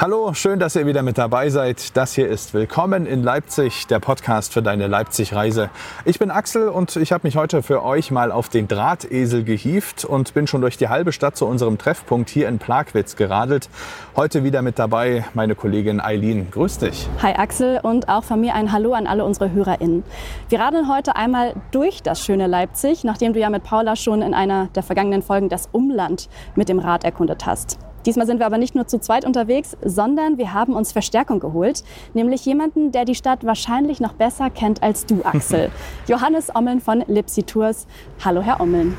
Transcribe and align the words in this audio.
Hallo, 0.00 0.32
schön, 0.32 0.60
dass 0.60 0.76
ihr 0.76 0.86
wieder 0.86 1.02
mit 1.02 1.18
dabei 1.18 1.50
seid. 1.50 1.96
Das 1.96 2.14
hier 2.14 2.28
ist 2.28 2.54
Willkommen 2.54 3.04
in 3.04 3.24
Leipzig, 3.24 3.88
der 3.88 3.98
Podcast 3.98 4.52
für 4.52 4.62
deine 4.62 4.86
Leipzig-Reise. 4.86 5.70
Ich 6.04 6.20
bin 6.20 6.30
Axel 6.30 6.68
und 6.68 6.94
ich 6.94 7.10
habe 7.10 7.26
mich 7.26 7.36
heute 7.36 7.64
für 7.64 7.82
euch 7.82 8.12
mal 8.12 8.30
auf 8.30 8.48
den 8.48 8.68
Drahtesel 8.68 9.42
gehievt 9.42 10.04
und 10.04 10.34
bin 10.34 10.46
schon 10.46 10.60
durch 10.60 10.76
die 10.76 10.88
halbe 10.88 11.10
Stadt 11.10 11.36
zu 11.36 11.46
unserem 11.46 11.78
Treffpunkt 11.78 12.30
hier 12.30 12.46
in 12.46 12.60
Plagwitz 12.60 13.16
geradelt. 13.16 13.68
Heute 14.14 14.44
wieder 14.44 14.62
mit 14.62 14.78
dabei 14.78 15.24
meine 15.34 15.56
Kollegin 15.56 16.00
Eileen. 16.00 16.48
Grüß 16.52 16.78
dich. 16.78 17.08
Hi 17.20 17.34
Axel 17.34 17.80
und 17.82 18.08
auch 18.08 18.22
von 18.22 18.40
mir 18.40 18.54
ein 18.54 18.70
Hallo 18.70 18.92
an 18.92 19.08
alle 19.08 19.24
unsere 19.24 19.50
HörerInnen. 19.50 20.04
Wir 20.48 20.60
radeln 20.60 20.88
heute 20.88 21.16
einmal 21.16 21.54
durch 21.72 22.04
das 22.04 22.24
schöne 22.24 22.46
Leipzig, 22.46 23.02
nachdem 23.02 23.32
du 23.32 23.40
ja 23.40 23.50
mit 23.50 23.64
Paula 23.64 23.96
schon 23.96 24.22
in 24.22 24.32
einer 24.32 24.66
der 24.76 24.84
vergangenen 24.84 25.22
Folgen 25.22 25.48
das 25.48 25.68
Umland 25.72 26.28
mit 26.54 26.68
dem 26.68 26.78
Rad 26.78 27.02
erkundet 27.02 27.46
hast. 27.46 27.80
Diesmal 28.06 28.26
sind 28.26 28.38
wir 28.38 28.46
aber 28.46 28.58
nicht 28.58 28.74
nur 28.74 28.86
zu 28.86 28.98
zweit 28.98 29.24
unterwegs, 29.24 29.76
sondern 29.84 30.38
wir 30.38 30.52
haben 30.52 30.74
uns 30.74 30.92
Verstärkung 30.92 31.40
geholt, 31.40 31.82
nämlich 32.14 32.44
jemanden, 32.44 32.92
der 32.92 33.04
die 33.04 33.14
Stadt 33.14 33.44
wahrscheinlich 33.44 34.00
noch 34.00 34.12
besser 34.12 34.50
kennt 34.50 34.82
als 34.82 35.06
du, 35.06 35.22
Axel. 35.24 35.70
Johannes 36.06 36.54
Ommeln 36.54 36.80
von 36.80 37.04
Lipsi 37.06 37.42
Tours. 37.42 37.86
Hallo, 38.24 38.40
Herr 38.42 38.60
Ommeln. 38.60 38.96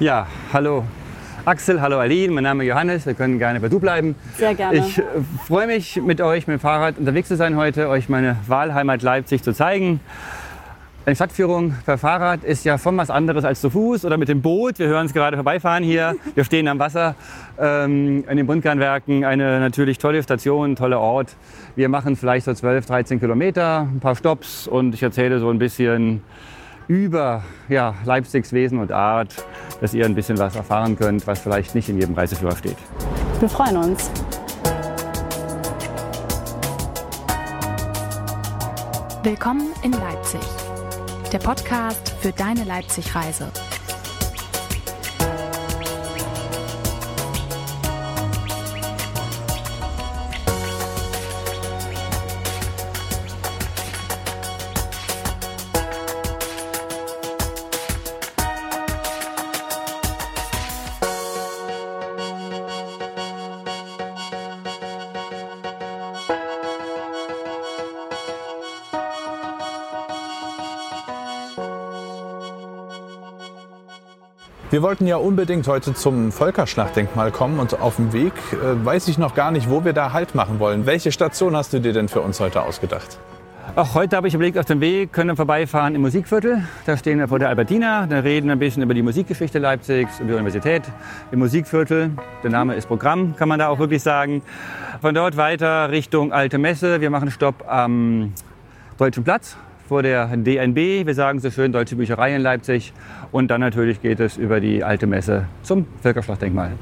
Ja, 0.00 0.26
hallo. 0.52 0.84
Axel, 1.44 1.80
hallo 1.80 1.98
Aline, 1.98 2.34
mein 2.34 2.44
Name 2.44 2.62
ist 2.62 2.68
Johannes, 2.68 3.06
wir 3.06 3.14
können 3.14 3.38
gerne 3.38 3.58
bei 3.58 3.68
du 3.68 3.80
bleiben. 3.80 4.16
Sehr 4.36 4.54
gerne. 4.54 4.78
Ich 4.78 4.98
äh, 4.98 5.02
freue 5.46 5.66
mich, 5.66 5.96
mit 5.96 6.20
euch 6.20 6.46
mit 6.46 6.58
dem 6.58 6.60
Fahrrad 6.60 6.98
unterwegs 6.98 7.28
zu 7.28 7.36
sein 7.36 7.56
heute, 7.56 7.88
euch 7.88 8.10
meine 8.10 8.36
Wahlheimat 8.46 9.00
Leipzig 9.00 9.42
zu 9.42 9.54
zeigen. 9.54 10.00
Eine 11.08 11.16
Stadtführung 11.16 11.72
per 11.86 11.96
Fahrrad 11.96 12.44
ist 12.44 12.66
ja 12.66 12.76
von 12.76 12.94
was 12.98 13.08
anderes 13.08 13.42
als 13.42 13.62
zu 13.62 13.70
Fuß 13.70 14.04
oder 14.04 14.18
mit 14.18 14.28
dem 14.28 14.42
Boot. 14.42 14.78
Wir 14.78 14.88
hören 14.88 15.06
es 15.06 15.14
gerade 15.14 15.38
vorbeifahren 15.38 15.82
hier. 15.82 16.16
Wir 16.34 16.44
stehen 16.44 16.68
am 16.68 16.78
Wasser 16.78 17.14
ähm, 17.58 18.24
in 18.28 18.36
den 18.36 18.46
Bundgarnwerken. 18.46 19.24
Eine 19.24 19.58
natürlich 19.58 19.96
tolle 19.96 20.22
Station, 20.22 20.76
toller 20.76 21.00
Ort. 21.00 21.34
Wir 21.76 21.88
machen 21.88 22.14
vielleicht 22.14 22.44
so 22.44 22.52
12, 22.52 22.84
13 22.84 23.20
Kilometer, 23.20 23.88
ein 23.90 24.00
paar 24.00 24.16
Stops 24.16 24.68
und 24.68 24.92
ich 24.92 25.02
erzähle 25.02 25.40
so 25.40 25.48
ein 25.48 25.58
bisschen 25.58 26.22
über 26.88 27.42
ja, 27.70 27.94
Leipzigs 28.04 28.52
Wesen 28.52 28.78
und 28.78 28.92
Art, 28.92 29.34
dass 29.80 29.94
ihr 29.94 30.04
ein 30.04 30.14
bisschen 30.14 30.36
was 30.36 30.56
erfahren 30.56 30.98
könnt, 30.98 31.26
was 31.26 31.38
vielleicht 31.38 31.74
nicht 31.74 31.88
in 31.88 31.98
jedem 31.98 32.16
Reiseführer 32.16 32.54
steht. 32.54 32.76
Wir 33.40 33.48
freuen 33.48 33.78
uns. 33.78 34.10
Willkommen 39.22 39.68
in 39.82 39.92
Leipzig 39.92 40.67
der 41.30 41.38
Podcast 41.38 42.14
für 42.20 42.32
deine 42.32 42.64
Leipzig-Reise. 42.64 43.50
Wir 74.78 74.84
wollten 74.84 75.08
ja 75.08 75.16
unbedingt 75.16 75.66
heute 75.66 75.92
zum 75.92 76.30
Völkerschlachtdenkmal 76.30 77.32
kommen 77.32 77.58
und 77.58 77.80
auf 77.80 77.96
dem 77.96 78.12
Weg 78.12 78.32
äh, 78.52 78.84
weiß 78.84 79.08
ich 79.08 79.18
noch 79.18 79.34
gar 79.34 79.50
nicht, 79.50 79.68
wo 79.68 79.84
wir 79.84 79.92
da 79.92 80.12
Halt 80.12 80.36
machen 80.36 80.60
wollen. 80.60 80.86
Welche 80.86 81.10
Station 81.10 81.56
hast 81.56 81.72
du 81.72 81.80
dir 81.80 81.92
denn 81.92 82.06
für 82.06 82.20
uns 82.20 82.38
heute 82.38 82.62
ausgedacht? 82.62 83.18
Auch 83.74 83.94
heute 83.94 84.16
habe 84.16 84.28
ich 84.28 84.34
überlegt, 84.34 84.56
auf 84.56 84.66
dem 84.66 84.80
Weg 84.80 85.12
können 85.12 85.30
wir 85.30 85.34
vorbeifahren 85.34 85.96
im 85.96 86.02
Musikviertel. 86.02 86.62
Da 86.86 86.96
stehen 86.96 87.18
wir 87.18 87.26
vor 87.26 87.40
der 87.40 87.48
Albertina, 87.48 88.06
da 88.06 88.20
reden 88.20 88.50
ein 88.50 88.60
bisschen 88.60 88.84
über 88.84 88.94
die 88.94 89.02
Musikgeschichte 89.02 89.58
Leipzigs, 89.58 90.20
über 90.20 90.28
die 90.28 90.34
Universität 90.34 90.84
im 91.32 91.40
Musikviertel. 91.40 92.12
Der 92.44 92.50
Name 92.50 92.76
ist 92.76 92.86
Programm, 92.86 93.34
kann 93.34 93.48
man 93.48 93.58
da 93.58 93.66
auch 93.70 93.80
wirklich 93.80 94.04
sagen. 94.04 94.42
Von 95.00 95.12
dort 95.12 95.36
weiter 95.36 95.90
Richtung 95.90 96.32
Alte 96.32 96.58
Messe. 96.58 97.00
Wir 97.00 97.10
machen 97.10 97.32
Stopp 97.32 97.64
am 97.66 98.32
Deutschen 98.96 99.24
Platz 99.24 99.56
vor 99.88 100.02
der 100.02 100.26
DNB. 100.36 101.06
Wir 101.06 101.14
sagen 101.14 101.40
so 101.40 101.50
schön 101.50 101.72
Deutsche 101.72 101.96
Bücherei 101.96 102.36
in 102.36 102.42
Leipzig. 102.42 102.92
Und 103.32 103.50
dann 103.50 103.62
natürlich 103.62 104.02
geht 104.02 104.20
es 104.20 104.36
über 104.36 104.60
die 104.60 104.84
alte 104.84 105.06
Messe 105.06 105.46
zum 105.62 105.86
Völkerschlachtdenkmal. 106.02 106.72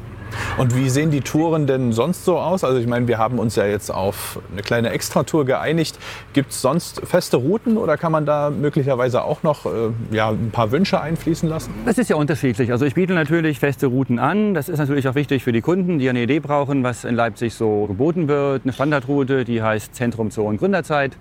Und 0.58 0.76
wie 0.76 0.88
sehen 0.90 1.12
die 1.12 1.20
Touren 1.20 1.68
denn 1.68 1.92
sonst 1.92 2.24
so 2.24 2.38
aus? 2.38 2.64
Also 2.64 2.78
ich 2.78 2.86
meine, 2.88 3.06
wir 3.06 3.18
haben 3.18 3.38
uns 3.38 3.54
ja 3.54 3.64
jetzt 3.64 3.90
auf 3.90 4.40
eine 4.50 4.62
kleine 4.62 4.90
Extratour 4.90 5.44
geeinigt. 5.44 5.98
Gibt 6.32 6.50
es 6.50 6.60
sonst 6.60 7.00
feste 7.06 7.36
Routen 7.36 7.76
oder 7.76 7.96
kann 7.96 8.10
man 8.10 8.26
da 8.26 8.50
möglicherweise 8.50 9.22
auch 9.22 9.44
noch 9.44 9.66
äh, 9.66 9.70
ja, 10.10 10.30
ein 10.30 10.50
paar 10.50 10.72
Wünsche 10.72 11.00
einfließen 11.00 11.48
lassen? 11.48 11.72
Das 11.84 11.98
ist 11.98 12.10
ja 12.10 12.16
unterschiedlich. 12.16 12.72
Also 12.72 12.86
ich 12.86 12.94
biete 12.94 13.14
natürlich 13.14 13.60
feste 13.60 13.86
Routen 13.86 14.18
an. 14.18 14.52
Das 14.52 14.68
ist 14.68 14.78
natürlich 14.78 15.08
auch 15.08 15.14
wichtig 15.14 15.44
für 15.44 15.52
die 15.52 15.60
Kunden, 15.60 16.00
die 16.00 16.08
eine 16.08 16.22
Idee 16.22 16.40
brauchen, 16.40 16.82
was 16.82 17.04
in 17.04 17.14
Leipzig 17.14 17.54
so 17.54 17.86
geboten 17.86 18.26
wird. 18.26 18.62
Eine 18.64 18.72
Standardroute, 18.72 19.44
die 19.44 19.62
heißt 19.62 19.94
Zentrum 19.94 20.30
und 20.36 20.58
Gründerzeit 20.58 21.16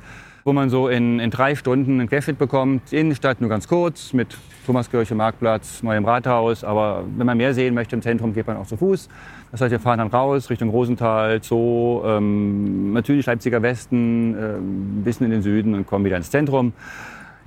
wo 0.48 0.54
man 0.54 0.70
so 0.70 0.90
in, 0.90 1.20
in 1.20 1.32
drei 1.32 1.56
Stunden 1.56 2.00
einen 2.00 2.08
Querschnitt 2.08 2.38
bekommt. 2.38 2.94
Innenstadt 2.94 3.42
nur 3.42 3.50
ganz 3.50 3.68
kurz 3.68 4.14
mit 4.14 4.38
Thomaskirche, 4.68 5.16
Marktplatz, 5.16 5.82
Neuem 5.82 6.06
Rathaus. 6.06 6.64
Aber 6.64 7.04
wenn 7.18 7.26
man 7.26 7.36
mehr 7.36 7.56
sehen 7.56 7.74
möchte 7.74 7.96
im 7.96 8.04
Zentrum, 8.04 8.32
geht 8.32 8.46
man 8.46 8.58
auch 8.58 8.68
zu 8.68 8.78
Fuß. 8.78 9.10
Das 9.52 9.62
heißt, 9.62 9.72
wir 9.72 9.80
fahren 9.80 9.98
dann 9.98 10.10
raus 10.10 10.52
Richtung 10.52 10.70
Rosenthal, 10.70 11.42
Zoo, 11.42 12.04
ähm, 12.06 12.94
natürlich 12.94 13.26
Leipziger 13.26 13.64
Westen, 13.64 14.36
äh, 14.36 14.58
ein 14.58 15.02
bisschen 15.04 15.26
in 15.26 15.32
den 15.32 15.42
Süden 15.42 15.74
und 15.74 15.88
kommen 15.88 16.06
wieder 16.06 16.18
ins 16.18 16.30
Zentrum. 16.30 16.74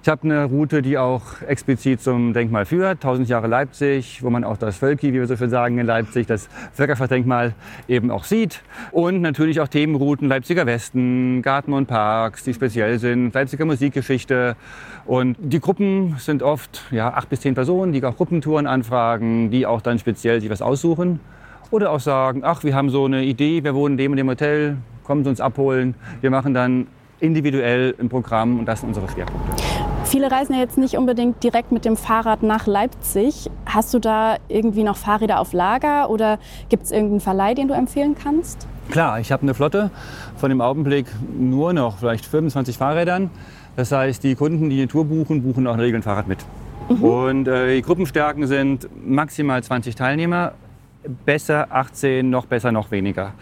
Ich 0.01 0.09
habe 0.09 0.23
eine 0.23 0.45
Route, 0.45 0.81
die 0.81 0.97
auch 0.97 1.43
explizit 1.43 2.01
zum 2.01 2.33
Denkmal 2.33 2.65
führt, 2.65 2.99
1000 2.99 3.29
Jahre 3.29 3.49
Leipzig, 3.49 4.23
wo 4.23 4.31
man 4.31 4.45
auch 4.45 4.57
das 4.57 4.77
Völki, 4.77 5.09
wie 5.09 5.15
wir 5.15 5.27
so 5.27 5.37
schön 5.37 5.51
sagen 5.51 5.77
in 5.79 5.87
Leipzig, 5.87 6.29
das 6.29 6.49
Völkerschlachtdenkmal 6.73 7.55
eben 7.89 8.13
auch 8.13 8.23
sieht. 8.23 8.63
Und 8.93 9.21
natürlich 9.21 9.61
auch 9.61 9.67
Themenrouten 9.67 10.29
Leipziger 10.29 10.67
Westen, 10.67 11.43
Garten 11.43 11.73
und 11.73 11.87
Parks, 11.87 12.45
die 12.45 12.55
speziell 12.55 13.01
sind, 13.01 13.35
Leipziger 13.35 13.65
Musikgeschichte. 13.65 14.57
Und 15.05 15.37
die 15.41 15.59
Gruppen 15.59 16.15
sind 16.19 16.45
oft 16.45 16.85
ja, 16.93 17.13
acht 17.13 17.29
bis 17.29 17.41
zehn 17.41 17.55
Personen, 17.55 17.93
die 17.93 18.03
auch 18.05 18.17
Gruppentouren 18.17 18.69
anfragen, 18.69 19.51
die 19.51 19.67
auch 19.67 19.81
dann 19.81 19.99
speziell 19.99 20.41
sich 20.41 20.49
was 20.49 20.63
aussuchen. 20.63 21.19
Oder 21.73 21.91
auch 21.91 22.01
sagen, 22.01 22.43
ach, 22.45 22.63
wir 22.63 22.75
haben 22.75 22.89
so 22.89 23.05
eine 23.05 23.25
Idee, 23.25 23.65
wir 23.65 23.75
wohnen 23.75 23.95
in 23.95 23.99
dem 23.99 24.13
und 24.13 24.17
dem 24.17 24.29
Hotel, 24.29 24.77
kommen 25.03 25.25
Sie 25.25 25.31
uns 25.31 25.41
abholen. 25.41 25.97
Wir 26.21 26.31
machen 26.31 26.55
dann 26.55 26.87
individuell 27.21 27.97
ein 27.99 28.09
Programm 28.09 28.61
und 28.61 28.67
das 28.67 28.81
sind 28.81 28.89
unsere 28.89 29.09
Schwerpunkte. 29.09 29.88
Viele 30.11 30.31
reisen 30.31 30.55
ja 30.55 30.61
jetzt 30.61 30.79
nicht 30.79 30.97
unbedingt 30.97 31.45
direkt 31.45 31.71
mit 31.71 31.85
dem 31.85 31.95
Fahrrad 31.95 32.43
nach 32.43 32.67
Leipzig. 32.67 33.51
Hast 33.67 33.93
du 33.93 33.99
da 33.99 34.37
irgendwie 34.49 34.83
noch 34.83 34.97
Fahrräder 34.97 35.39
auf 35.39 35.53
Lager 35.53 36.09
oder 36.09 36.39
gibt 36.71 36.85
es 36.85 36.93
irgendeinen 36.93 37.21
Verleih, 37.21 37.53
den 37.53 37.69
du 37.69 37.75
empfehlen 37.75 38.15
kannst? 38.15 38.67
Klar, 38.91 39.21
ich 39.21 39.31
habe 39.31 39.43
eine 39.43 39.53
Flotte 39.53 39.91
von 40.39 40.49
dem 40.49 40.63
Augenblick 40.63 41.09
nur 41.39 41.75
noch 41.75 41.99
vielleicht 41.99 42.25
25 42.25 42.79
Fahrrädern. 42.79 43.29
Das 43.77 43.93
heißt, 43.93 44.25
die 44.25 44.35
Kunden, 44.35 44.71
die 44.71 44.79
eine 44.79 44.89
Tour 44.89 45.05
buchen, 45.05 45.43
buchen 45.43 45.67
auch 45.67 45.73
in 45.73 45.79
der 45.79 45.87
Regel 45.87 46.01
ein 46.01 46.03
Fahrrad 46.03 46.27
mit. 46.27 46.39
Mhm. 46.89 47.05
Und 47.05 47.49
äh, 47.49 47.77
die 47.77 47.83
Gruppenstärken 47.83 48.47
sind 48.47 48.89
maximal 49.07 49.63
20 49.63 49.95
Teilnehmer, 49.95 50.53
besser 51.27 51.67
18, 51.69 52.31
noch 52.31 52.47
besser, 52.47 52.73
noch 52.73 52.91
weniger. 52.91 53.35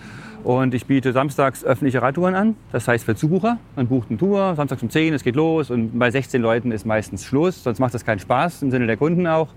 Und 0.47 0.75
ich 0.75 0.87
biete 0.87 1.13
samstags 1.13 1.65
öffentliche 1.65 2.01
Radtouren 2.01 2.37
an, 2.37 2.55
das 2.71 2.87
heißt 2.87 3.05
für 3.05 3.17
Zubucher. 3.17 3.59
Man 3.75 3.89
bucht 3.89 4.11
eine 4.11 4.17
Tour, 4.17 4.55
samstags 4.55 4.81
um 4.81 4.89
10, 4.89 5.13
es 5.13 5.25
geht 5.25 5.35
los 5.35 5.73
und 5.73 5.99
bei 5.99 6.09
16 6.09 6.41
Leuten 6.41 6.71
ist 6.71 6.87
meistens 6.87 7.25
Schluss, 7.25 7.65
sonst 7.65 7.81
macht 7.81 7.95
das 7.95 8.05
keinen 8.05 8.21
Spaß 8.21 8.63
im 8.63 8.71
Sinne 8.71 8.87
der 8.87 8.97
Kunden 8.97 9.27
auch. 9.27 9.49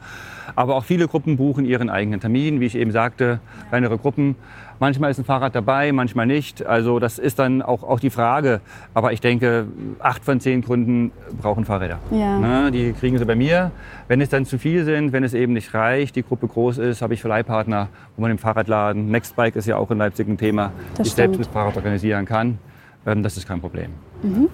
Aber 0.56 0.74
auch 0.76 0.84
viele 0.84 1.08
Gruppen 1.08 1.38
buchen 1.38 1.64
ihren 1.64 1.92
eigenen 1.92 2.20
Termin, 2.20 2.60
wie 2.60 2.66
ich 2.66 2.74
eben 2.74 2.90
sagte, 2.90 3.40
kleinere 3.70 4.00
Gruppen. 4.00 4.36
Manchmal 4.80 5.12
ist 5.12 5.18
ein 5.18 5.26
Fahrrad 5.26 5.56
dabei, 5.56 5.92
manchmal 5.92 6.26
nicht. 6.26 6.66
Also 6.66 7.00
das 7.00 7.20
ist 7.20 7.38
dann 7.40 7.62
auch, 7.62 7.84
auch 7.84 8.00
die 8.00 8.10
Frage. 8.10 8.62
Aber 8.94 9.12
ich 9.12 9.20
denke, 9.20 9.68
acht 10.00 10.24
von 10.24 10.40
zehn 10.40 10.64
Kunden 10.64 11.12
brauchen 11.42 11.66
Fahrräder. 11.66 12.00
Ja. 12.12 12.40
Ne, 12.40 12.72
die 12.72 12.94
kriegen 12.94 13.18
sie 13.18 13.26
bei 13.26 13.36
mir. 13.36 13.72
Wenn 14.08 14.22
es 14.22 14.30
dann 14.30 14.46
zu 14.46 14.58
viel 14.58 14.86
sind, 14.86 15.12
wenn 15.12 15.24
es 15.24 15.34
eben 15.34 15.54
nicht 15.54 15.74
reicht, 15.74 16.16
die 16.16 16.24
Gruppe 16.24 16.48
groß 16.48 16.78
ist, 16.78 17.02
habe 17.02 17.14
ich 17.14 17.22
Verleihpartner, 17.22 17.90
wo 18.16 18.22
man 18.22 18.32
im 18.32 18.38
Fahrradladen, 18.38 19.12
Nextbike 19.12 19.56
ist 19.58 19.68
ja 19.68 19.76
auch 19.76 19.92
in 19.92 19.98
Leipzig 19.98 20.28
ein 20.28 20.38
Thema, 20.38 20.72
das 20.96 21.08
ich 21.08 21.14
selbst 21.14 21.40
das 21.40 21.48
Fahrrad 21.48 21.76
organisieren 21.76 22.26
kann. 22.26 22.58
Ähm, 23.06 23.22
das 23.22 23.36
ist 23.36 23.48
kein 23.48 23.60
Problem. 23.60 23.92
Mhm. 24.24 24.50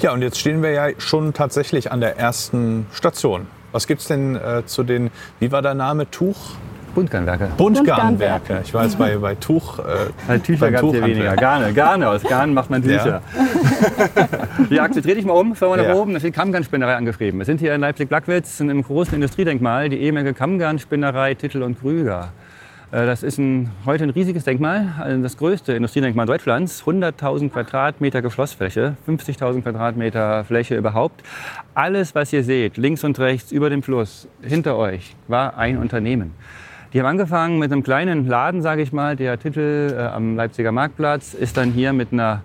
Ja, 0.00 0.12
und 0.12 0.22
jetzt 0.22 0.38
stehen 0.38 0.62
wir 0.62 0.70
ja 0.70 0.88
schon 0.98 1.32
tatsächlich 1.32 1.90
an 1.90 2.00
der 2.00 2.18
ersten 2.18 2.86
Station. 2.92 3.46
Was 3.72 3.88
gibt 3.88 4.02
es 4.02 4.06
denn 4.06 4.36
äh, 4.36 4.64
zu 4.66 4.84
den, 4.84 5.10
wie 5.40 5.50
war 5.50 5.62
der 5.62 5.74
Name, 5.74 6.08
Tuch? 6.10 6.54
Buntgarnwerke. 6.94 7.48
Buntgarnwerke. 7.56 8.60
Ich 8.64 8.72
war 8.72 8.84
jetzt 8.84 8.98
bei, 8.98 9.16
bei 9.16 9.34
Tuch. 9.34 9.78
Äh, 9.78 9.82
bei 10.26 10.38
Tücher 10.38 10.70
gab 10.70 10.84
es 10.84 10.90
hier 10.92 11.04
weniger. 11.04 11.36
Garne, 11.36 11.72
Garne. 11.72 12.08
Aus 12.08 12.22
Garn 12.22 12.54
macht 12.54 12.70
man 12.70 12.82
Tücher. 12.82 13.20
Ja, 13.36 14.28
ja 14.70 14.82
Axel, 14.84 15.02
dreh 15.02 15.14
dich 15.14 15.24
mal 15.24 15.32
um. 15.32 15.54
Schau 15.54 15.70
mal 15.70 15.76
nach 15.76 15.86
ja. 15.86 15.94
oben. 15.94 16.12
Da 16.14 16.20
steht 16.20 16.34
Kammgarnspinnerei 16.34 16.94
angeschrieben. 16.94 17.40
Wir 17.40 17.46
sind 17.46 17.60
hier 17.60 17.74
in 17.74 17.80
Leipzig-Blackwitz, 17.80 18.60
in 18.60 18.70
einem 18.70 18.82
großen 18.82 19.14
Industriedenkmal, 19.14 19.88
die 19.88 19.98
ehemalige 19.98 20.34
Kammgarnspinnerei 20.34 21.34
Titel 21.34 21.62
und 21.62 21.80
Krüger. 21.80 22.30
Äh, 22.92 23.06
Das 23.06 23.24
ist 23.24 23.38
ein, 23.38 23.70
heute 23.84 24.04
ein 24.04 24.10
riesiges 24.10 24.44
Denkmal, 24.44 24.94
also 25.00 25.20
das 25.20 25.36
größte 25.36 25.72
Industriedenkmal 25.72 26.26
Deutschlands. 26.26 26.84
100.000 26.84 27.50
Quadratmeter 27.50 28.22
Geschlossfläche, 28.22 28.96
50.000 29.08 29.62
Quadratmeter 29.62 30.44
Fläche 30.44 30.76
überhaupt. 30.76 31.22
Alles, 31.74 32.14
was 32.14 32.32
ihr 32.32 32.44
seht, 32.44 32.76
links 32.76 33.02
und 33.02 33.18
rechts 33.18 33.50
über 33.50 33.68
dem 33.68 33.82
Fluss, 33.82 34.28
hinter 34.42 34.76
euch, 34.76 35.16
war 35.26 35.58
ein 35.58 35.78
Unternehmen. 35.78 36.34
Die 36.94 37.00
haben 37.00 37.08
angefangen 37.08 37.58
mit 37.58 37.72
einem 37.72 37.82
kleinen 37.82 38.28
Laden, 38.28 38.62
sage 38.62 38.80
ich 38.80 38.92
mal. 38.92 39.16
Der 39.16 39.36
Titel 39.36 39.92
äh, 39.98 40.00
am 40.00 40.36
Leipziger 40.36 40.70
Marktplatz 40.70 41.34
ist 41.34 41.56
dann 41.56 41.72
hier 41.72 41.92
mit 41.92 42.12
einer 42.12 42.44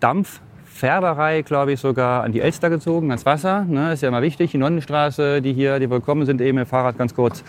Dampffärberei, 0.00 1.40
glaube 1.40 1.72
ich, 1.72 1.80
sogar 1.80 2.22
an 2.22 2.30
die 2.30 2.42
Elster 2.42 2.68
gezogen, 2.68 3.10
ans 3.10 3.24
Wasser. 3.24 3.64
Ne, 3.64 3.94
ist 3.94 4.02
ja 4.02 4.10
immer 4.10 4.20
wichtig. 4.20 4.50
Die 4.50 4.58
Nonnenstraße, 4.58 5.40
die 5.40 5.54
hier, 5.54 5.78
die 5.78 5.90
wir 5.90 6.00
gekommen 6.00 6.26
sind, 6.26 6.42
eben 6.42 6.58
mit 6.58 6.66
dem 6.66 6.68
Fahrrad 6.68 6.98
ganz 6.98 7.14
kurz, 7.14 7.42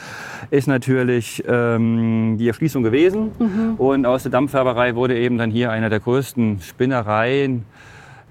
ist 0.50 0.70
natürlich 0.70 1.44
ähm, 1.46 2.38
die 2.40 2.48
Erschließung 2.48 2.82
gewesen. 2.82 3.32
Und 3.78 4.06
aus 4.06 4.24
der 4.24 4.32
Dampffärberei 4.32 4.96
wurde 4.96 5.18
eben 5.18 5.38
dann 5.38 5.52
hier 5.52 5.72
eine 5.72 5.90
der 5.90 6.00
größten 6.00 6.62
Spinnereien 6.62 7.66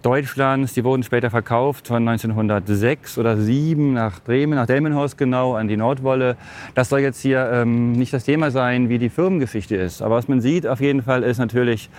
Deutschlands. 0.06 0.72
Die 0.72 0.84
wurden 0.84 1.02
später 1.02 1.30
verkauft 1.30 1.88
von 1.88 2.06
1906 2.08 3.18
oder 3.18 3.36
7 3.36 3.92
nach 3.92 4.20
Bremen, 4.20 4.54
nach 4.54 4.66
Delmenhorst 4.66 5.18
genau, 5.18 5.54
an 5.54 5.66
die 5.66 5.76
Nordwolle. 5.76 6.36
Das 6.76 6.90
soll 6.90 7.00
jetzt 7.00 7.20
hier 7.20 7.50
ähm, 7.52 7.90
nicht 7.90 8.12
das 8.12 8.22
Thema 8.22 8.52
sein, 8.52 8.88
wie 8.88 8.98
die 8.98 9.08
Firmengeschichte 9.08 9.74
ist. 9.74 10.02
Aber 10.02 10.14
was 10.14 10.28
man 10.28 10.40
sieht 10.40 10.64
auf 10.64 10.80
jeden 10.80 11.02
Fall 11.02 11.24
ist 11.24 11.38
natürlich 11.38 11.90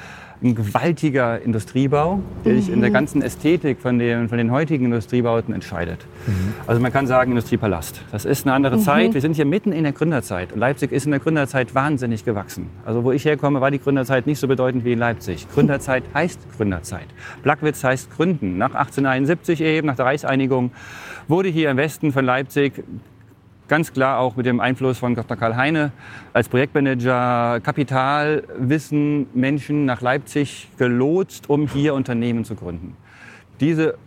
ein 0.44 0.54
gewaltiger 0.54 1.42
Industriebau, 1.42 2.19
der 2.45 2.56
sich 2.56 2.69
in 2.69 2.81
der 2.81 2.92
ganzen 2.92 3.22
Ästhetik 3.22 3.80
von 3.80 3.98
den, 3.98 4.30
von 4.30 4.38
den 4.38 4.51
heutigen 4.51 4.86
Industriebauten 4.86 5.54
entscheidet. 5.54 6.06
Also 6.68 6.80
man 6.80 6.94
kann 6.94 7.07
sagen 7.07 7.31
Industriepalast. 7.31 8.01
Das 8.12 8.25
ist 8.25 8.45
eine 8.45 8.54
andere 8.54 8.78
Zeit. 8.78 9.13
Wir 9.13 9.22
sind 9.22 9.36
hier 9.36 9.45
mitten 9.45 9.72
in 9.72 9.84
der 9.84 9.94
Gründerzeit. 9.94 10.54
Und 10.54 10.60
Leipzig 10.60 10.92
ist 10.92 11.06
in 11.06 11.12
der 11.12 11.19
Gründerzeit 11.19 11.74
wahnsinnig 11.74 12.24
gewachsen. 12.24 12.69
Also 12.86 13.04
wo 13.04 13.12
ich 13.12 13.25
herkomme, 13.25 13.62
war 13.62 13.72
die 13.72 13.80
Gründerzeit 13.80 14.28
nicht 14.28 14.39
so 14.39 14.48
bedeutend 14.48 14.86
wie 14.86 14.94
in 14.94 15.00
Leipzig. 15.00 15.48
Gründerzeit 15.51 16.04
heißt 16.13 16.39
Gründerzeit. 16.56 17.07
Blackwitz 17.42 17.84
heißt 17.84 18.16
Gründen. 18.16 18.57
Nach 18.57 18.75
1871 18.75 19.62
eben, 19.62 19.88
nach 19.88 19.95
der 19.95 20.06
Reichseinigung, 20.06 20.72
wurde 21.28 21.50
hier 21.50 21.72
im 21.72 21.78
Westen 21.78 22.12
von 22.12 22.25
Leipzig 22.25 22.84
ganz 23.68 23.94
klar 23.94 24.19
auch 24.19 24.36
mit 24.36 24.46
dem 24.46 24.60
Einfluss 24.60 24.98
von 25.00 25.16
Dr. 25.16 25.38
Karl 25.38 25.56
Heine 25.56 25.92
als 26.34 26.50
Projektmanager 26.50 27.60
Kapital, 27.62 28.44
Wissen, 28.58 29.28
Menschen 29.34 29.86
nach 29.86 30.02
Leipzig 30.02 30.69
gelotst, 30.78 31.50
um 31.50 31.68
hier 31.68 31.94
Unternehmen 31.94 32.46
zu 32.46 32.56
gründen. 32.56 32.96
Diese 33.60 33.98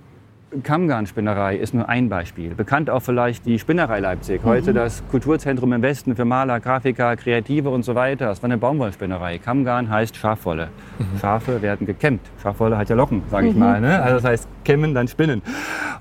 Kammgarnspinnerei 0.64 1.56
ist 1.56 1.74
nur 1.74 1.88
ein 1.88 2.08
Beispiel. 2.08 2.54
Bekannt 2.56 2.90
auch 2.90 3.00
vielleicht 3.00 3.46
die 3.46 3.58
Spinnerei 3.60 4.00
Leipzig. 4.00 4.40
Heute 4.44 4.74
das 4.74 5.02
Kulturzentrum 5.08 5.72
im 5.72 5.80
Westen 5.80 6.16
für 6.16 6.24
Maler, 6.24 6.58
Grafiker, 6.58 7.16
Kreative 7.16 7.70
und 7.70 7.84
so 7.84 7.94
weiter. 7.94 8.26
Das 8.26 8.42
war 8.42 8.48
eine 8.48 8.58
Baumwollspinnerei. 8.58 9.38
Kammgarn 9.38 9.88
heißt 9.88 10.16
Schafwolle. 10.16 10.68
Schafe 11.20 11.62
werden 11.62 11.86
gekämmt. 11.86 12.22
Schafwolle 12.42 12.76
hat 12.76 12.88
ja 12.88 12.96
Locken, 12.96 13.22
sage 13.30 13.48
ich 13.48 13.54
mal. 13.54 13.80
Ne? 13.80 14.02
Also 14.02 14.16
das 14.16 14.24
heißt 14.24 14.48
kämmen, 14.64 14.92
dann 14.92 15.06
spinnen. 15.06 15.40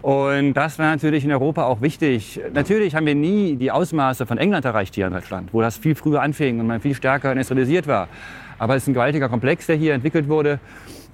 Und 0.02 0.56
das 0.56 0.80
war 0.80 0.90
natürlich 0.90 1.26
in 1.26 1.32
Europa 1.32 1.66
auch 1.66 1.82
wichtig. 1.82 2.42
Natürlich 2.52 2.96
haben 2.96 3.06
wir 3.06 3.16
nie 3.16 3.56
die 3.56 3.70
Ausmaße 3.70 4.26
von 4.26 4.40
England 4.40 4.66
erreicht 4.66 4.96
hier 4.96 5.06
in 5.06 5.14
Deutschland, 5.14 5.50
wo 5.54 5.62
das 5.62 5.78
viel 5.78 5.94
früher 5.94 6.24
anfing 6.24 6.60
und 6.60 6.66
man 6.66 6.82
viel 6.82 6.96
stärker 6.96 7.32
industrialisiert 7.32 7.86
war. 7.86 8.08
Aber 8.58 8.76
es 8.76 8.84
ist 8.84 8.88
ein 8.88 8.94
gewaltiger 8.96 9.30
Komplex, 9.30 9.68
der 9.68 9.76
hier 9.76 9.94
entwickelt 9.94 10.28
wurde. 10.28 10.60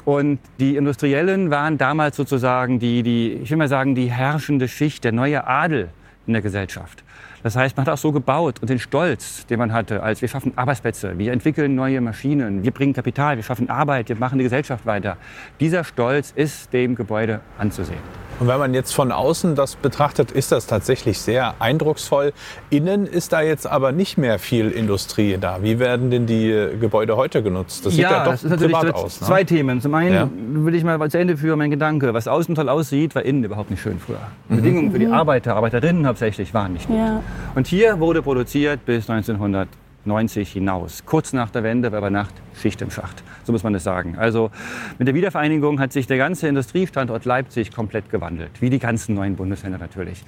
Und 0.05 0.39
die 0.59 0.75
Industriellen 0.75 1.49
waren 1.49 1.77
damals 1.79 2.15
sozusagen 2.15 2.79
die, 2.79 3.01
die, 3.01 3.33
ich 3.43 3.49
will 3.49 3.57
mal 3.57 3.67
sagen, 3.67 3.95
die 3.95 4.11
herrschende 4.11 4.67
Schicht, 4.67 5.03
der 5.03 5.11
neue 5.11 5.47
Adel 5.47 5.89
in 6.27 6.33
der 6.33 6.43
Gesellschaft. 6.43 7.03
Das 7.41 7.55
heißt, 7.55 7.77
man 7.77 7.85
hat 7.85 7.93
auch 7.93 7.97
so 7.97 8.11
gebaut 8.11 8.59
und 8.61 8.69
den 8.69 8.79
Stolz, 8.79 9.45
den 9.45 9.59
man 9.59 9.71
hatte, 9.71 10.01
als 10.01 10.21
wir 10.21 10.27
schaffen 10.27 10.53
Arbeitsplätze, 10.55 11.17
wir 11.17 11.31
entwickeln 11.31 11.75
neue 11.75 12.01
Maschinen, 12.01 12.63
wir 12.63 12.71
bringen 12.71 12.93
Kapital, 12.93 13.35
wir 13.35 13.43
schaffen 13.43 13.69
Arbeit, 13.69 14.09
wir 14.09 14.15
machen 14.15 14.39
die 14.39 14.43
Gesellschaft 14.43 14.85
weiter. 14.87 15.17
Dieser 15.59 15.83
Stolz 15.83 16.31
ist 16.35 16.73
dem 16.73 16.95
Gebäude 16.95 17.41
anzusehen. 17.59 17.99
Und 18.39 18.47
wenn 18.47 18.59
man 18.59 18.73
jetzt 18.73 18.93
von 18.93 19.13
außen 19.13 19.55
das 19.55 19.75
betrachtet, 19.77 20.31
ist 20.31 20.51
das 20.51 20.67
tatsächlich 20.67 21.19
sehr 21.19 21.55
eindrucksvoll. 21.59 22.33
Innen 22.69 23.07
ist 23.07 23.31
da 23.31 23.41
jetzt 23.41 23.65
aber 23.65 23.93
nicht 23.93 24.17
mehr 24.17 24.39
viel 24.39 24.71
Industrie 24.71 25.37
da. 25.39 25.59
Wie 25.61 25.79
werden 25.79 26.11
denn 26.11 26.25
die 26.25 26.51
äh, 26.51 26.75
Gebäude 26.75 27.15
heute 27.15 27.41
genutzt? 27.41 27.85
Das 27.85 27.93
sieht 27.93 28.03
ja, 28.03 28.25
doch 28.25 28.31
das 28.31 28.43
ist 28.43 28.49
natürlich 28.49 28.75
privat 28.75 28.93
aus. 28.95 29.21
Ne? 29.21 29.27
zwei 29.27 29.43
Themen. 29.45 29.79
Zum 29.79 29.93
einen 29.93 30.13
Ja. 30.13 30.29
will 30.65 30.75
ich 30.75 30.83
mal 30.83 31.09
zu 31.09 31.17
Ende 31.17 31.37
führen, 31.37 31.57
mein 31.59 31.71
Gedanke. 31.71 32.13
Was 32.13 32.27
außen 32.27 32.55
toll 32.55 32.67
aussieht, 32.67 33.15
war 33.15 33.23
innen 33.23 33.43
überhaupt 33.43 33.71
nicht 33.71 33.81
schön 33.81 33.99
früher. 33.99 34.17
Mhm. 34.49 34.55
Bedingungen 34.57 34.91
für 34.91 34.99
die 34.99 35.07
Arbeiter, 35.07 35.55
Arbeiterinnen 35.55 36.05
hauptsächlich 36.05 36.53
waren 36.53 36.73
nicht 36.73 36.87
gut. 36.87 36.97
Ja. 36.97 37.21
Und 37.55 37.67
hier 37.67 37.99
wurde 37.99 38.21
produziert 38.21 38.85
bis 38.85 39.07
1990 40.05 40.51
hinaus. 40.51 41.03
Kurz 41.05 41.33
nach 41.33 41.49
der 41.49 41.63
Wende 41.63 41.91
war 41.91 41.97
aber 41.97 42.09
Nacht 42.11 42.33
Schicht 42.59 42.81
im 42.81 42.91
Schacht. 42.91 43.23
So 43.43 43.51
muss 43.51 43.63
man 43.63 43.73
es 43.73 43.83
sagen. 43.83 44.15
Also 44.17 44.51
mit 44.99 45.07
der 45.07 45.15
Wiedervereinigung 45.15 45.79
hat 45.79 45.91
sich 45.91 46.05
der 46.05 46.17
ganze 46.17 46.47
Industriestandort 46.47 47.25
Leipzig 47.25 47.71
komplett 47.71 48.11
gewandelt. 48.11 48.51
Wie 48.61 48.69
die 48.69 48.79
ganzen 48.79 49.15
neuen 49.15 49.35
Bundesländer 49.35 49.79
natürlich. 49.79 50.23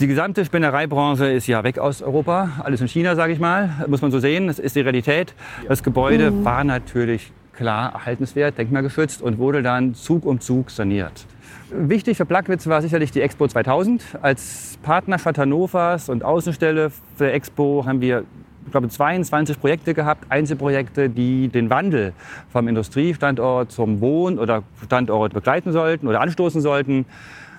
Die 0.00 0.06
gesamte 0.06 0.44
Spinnereibranche 0.44 1.26
ist 1.26 1.46
ja 1.46 1.62
weg 1.62 1.78
aus 1.78 2.02
Europa, 2.02 2.50
alles 2.64 2.80
in 2.80 2.88
China, 2.88 3.14
sage 3.14 3.32
ich 3.32 3.38
mal, 3.38 3.70
muss 3.86 4.02
man 4.02 4.10
so 4.10 4.18
sehen. 4.18 4.48
Das 4.48 4.58
ist 4.58 4.74
die 4.74 4.80
Realität. 4.80 5.34
Das 5.68 5.82
Gebäude 5.82 6.44
war 6.44 6.64
natürlich 6.64 7.32
klar 7.52 7.92
erhaltenswert, 7.92 8.58
denkmalgeschützt 8.58 9.22
und 9.22 9.38
wurde 9.38 9.62
dann 9.62 9.94
Zug 9.94 10.24
um 10.24 10.40
Zug 10.40 10.70
saniert. 10.70 11.26
Wichtig 11.70 12.16
für 12.16 12.26
Plagwitz 12.26 12.66
war 12.66 12.82
sicherlich 12.82 13.10
die 13.10 13.20
Expo 13.20 13.48
2000. 13.48 14.04
Als 14.20 14.78
Partnerstadt 14.82 15.38
Hannovers 15.38 16.08
und 16.08 16.24
Außenstelle 16.24 16.90
für 17.16 17.32
Expo 17.32 17.84
haben 17.86 18.00
wir 18.00 18.24
ich 18.64 18.72
glaube, 18.72 18.88
22 18.88 19.60
Projekte 19.60 19.94
gehabt, 19.94 20.26
Einzelprojekte, 20.30 21.08
die 21.08 21.48
den 21.48 21.70
Wandel 21.70 22.12
vom 22.50 22.68
Industriestandort 22.68 23.72
zum 23.72 24.00
Wohn- 24.00 24.38
oder 24.38 24.62
Standort 24.84 25.34
begleiten 25.34 25.72
sollten 25.72 26.06
oder 26.08 26.20
anstoßen 26.20 26.60
sollten. 26.60 27.06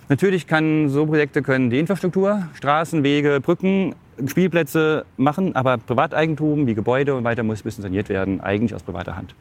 Natürlich 0.09 0.45
kann 0.47 0.89
so 0.89 1.05
Projekte 1.05 1.41
können 1.41 1.69
die 1.69 1.79
Infrastruktur, 1.79 2.47
Straßen, 2.53 3.03
Wege, 3.03 3.39
Brücken, 3.41 3.95
Spielplätze 4.25 5.05
machen, 5.17 5.55
aber 5.55 5.77
Privateigentum 5.77 6.67
wie 6.67 6.75
Gebäude 6.75 7.15
und 7.15 7.23
weiter 7.23 7.43
muss 7.43 7.61
ein 7.61 7.63
bisschen 7.63 7.81
saniert 7.81 8.09
werden, 8.09 8.39
eigentlich 8.41 8.73
aus 8.73 8.83
privater 8.83 9.15
Hand. 9.15 9.35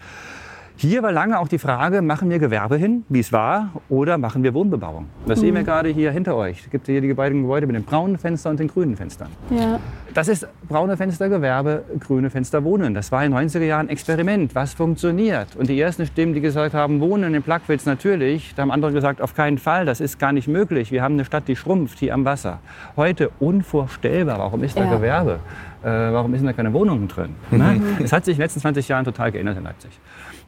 Hier 0.76 1.04
war 1.04 1.12
lange 1.12 1.38
auch 1.38 1.46
die 1.46 1.58
Frage, 1.58 2.02
machen 2.02 2.28
wir 2.30 2.40
Gewerbe 2.40 2.76
hin, 2.76 3.04
wie 3.08 3.20
es 3.20 3.32
war, 3.32 3.70
oder 3.88 4.18
machen 4.18 4.42
wir 4.42 4.54
Wohnbebauung? 4.54 5.06
Das 5.24 5.38
sehen 5.38 5.54
wir 5.54 5.62
gerade 5.62 5.88
hier 5.90 6.10
hinter 6.10 6.34
euch. 6.34 6.62
Es 6.64 6.70
gibt 6.70 6.86
hier 6.86 7.00
die 7.00 7.14
beiden 7.14 7.42
Gebäude 7.42 7.66
mit 7.68 7.76
den 7.76 7.84
braunen 7.84 8.18
Fenstern 8.18 8.52
und 8.52 8.60
den 8.60 8.66
grünen 8.66 8.96
Fenstern. 8.96 9.28
Ja. 9.50 9.78
Das 10.14 10.26
ist 10.26 10.48
braune 10.68 10.96
Fenster 10.96 11.28
Gewerbe, 11.28 11.84
grüne 12.00 12.28
Fenster 12.28 12.64
Wohnen. 12.64 12.92
Das 12.92 13.12
war 13.12 13.24
in 13.24 13.30
den 13.30 13.48
90er 13.48 13.62
Jahren 13.62 13.86
ein 13.86 13.90
Experiment. 13.90 14.56
Was 14.56 14.74
funktioniert? 14.74 15.54
Und 15.54 15.68
die 15.68 15.80
ersten 15.80 16.06
Stimmen, 16.06 16.34
die 16.34 16.40
gesagt 16.40 16.74
haben, 16.74 17.00
Wohnen 17.00 17.34
in 17.34 17.42
Plagwitz 17.44 17.86
natürlich, 17.86 18.52
da 18.56 18.62
haben 18.62 18.72
andere 18.72 18.92
gesagt, 18.92 19.22
auf 19.22 19.32
keinen 19.34 19.58
Fall, 19.58 19.86
das 19.86 20.00
ist 20.00 20.18
gar 20.18 20.32
nicht 20.32 20.48
möglich. 20.48 20.90
Wir 20.90 21.02
haben 21.04 21.14
eine 21.14 21.24
Stadt, 21.24 21.46
die 21.46 21.54
schrumpft 21.54 22.00
hier 22.00 22.12
am 22.14 22.24
Wasser. 22.24 22.58
Heute 22.96 23.30
unvorstellbar. 23.38 24.40
Warum 24.40 24.64
ist 24.64 24.76
da 24.76 24.84
Ja. 24.84 24.96
Gewerbe? 24.96 25.38
Äh, 25.84 25.86
warum 25.86 26.34
sind 26.34 26.46
da 26.46 26.52
keine 26.52 26.72
Wohnungen 26.72 27.06
drin? 27.06 27.30
Ne? 27.52 27.80
Es 28.02 28.12
hat 28.12 28.24
sich 28.24 28.34
in 28.34 28.38
den 28.38 28.44
letzten 28.44 28.60
20 28.60 28.88
Jahren 28.88 29.04
total 29.04 29.30
geändert 29.30 29.56
in 29.56 29.62
Leipzig. 29.64 29.90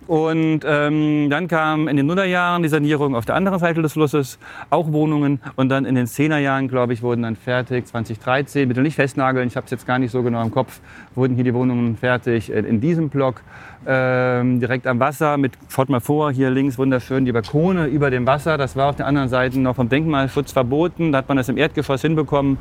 Und 0.07 0.61
ähm, 0.65 1.29
dann 1.31 1.49
kam 1.49 1.89
in 1.89 1.97
den 1.97 2.07
Nullerjahren 2.07 2.63
die 2.63 2.69
Sanierung 2.69 3.17
auf 3.17 3.25
der 3.25 3.35
anderen 3.35 3.59
Seite 3.59 3.83
des 3.83 3.95
Flusses, 3.95 4.39
auch 4.71 4.93
Wohnungen. 4.93 5.41
Und 5.57 5.69
dann 5.69 5.85
in 5.85 5.95
den 5.95 6.07
Zehnerjahren, 6.07 6.69
glaube 6.69 6.93
ich, 6.93 7.03
wurden 7.03 7.23
dann 7.23 7.37
fertig, 7.37 7.87
2013, 7.87 8.69
bitte 8.69 8.83
nicht 8.83 8.95
festnageln, 8.95 9.49
ich 9.49 9.57
habe 9.57 9.65
es 9.65 9.71
jetzt 9.71 9.87
gar 9.87 9.99
nicht 9.99 10.13
so 10.13 10.23
genau 10.23 10.43
im 10.43 10.51
Kopf, 10.51 10.81
wurden 11.17 11.35
hier 11.35 11.45
die 11.45 11.55
Wohnungen 11.55 11.97
fertig 11.97 12.51
in, 12.51 12.65
in 12.65 12.81
diesem 12.81 13.09
Block, 13.09 13.43
ähm, 13.87 14.61
direkt 14.61 14.87
am 14.87 15.01
Wasser. 15.01 15.37
Mit, 15.37 15.53
schaut 15.69 15.89
mal 15.89 16.01
vor, 16.01 16.31
hier 16.33 16.51
links 16.51 16.79
wunderschön 16.79 17.25
die 17.25 17.33
Balkone 17.33 17.87
über 17.87 18.11
dem 18.11 18.27
Wasser. 18.27 18.59
Das 18.59 18.77
war 18.77 18.91
auf 18.91 18.97
der 18.97 19.07
anderen 19.07 19.29
Seite 19.29 19.59
noch 19.59 19.77
vom 19.77 19.89
Denkmalschutz 19.89 20.53
verboten. 20.53 21.13
Da 21.13 21.19
hat 21.19 21.29
man 21.29 21.37
das 21.37 21.49
im 21.49 21.57
Erdgeschoss 21.57 22.03
hinbekommen. 22.03 22.57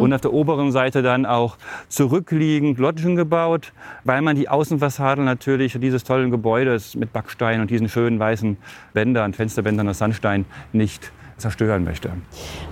Und 0.00 0.12
auf 0.12 0.20
der 0.20 0.32
oberen 0.32 0.72
Seite 0.72 1.02
dann 1.02 1.26
auch 1.26 1.56
zurückliegend 1.88 2.78
Lodgen 2.78 3.16
gebaut, 3.16 3.72
weil 4.04 4.22
man 4.22 4.36
die 4.36 4.48
Außenfassade 4.48 5.22
natürlich 5.22 5.78
dieses 5.80 6.04
tollen 6.04 6.30
Gebäudes 6.30 6.94
mit 6.94 7.12
Backstein 7.12 7.60
und 7.60 7.70
diesen 7.70 7.88
schönen 7.88 8.18
weißen 8.18 8.56
Wändern, 8.92 9.32
Fensterbändern 9.32 9.88
aus 9.88 9.98
Sandstein 9.98 10.44
nicht 10.72 11.12
zerstören 11.36 11.84
möchte. 11.84 12.10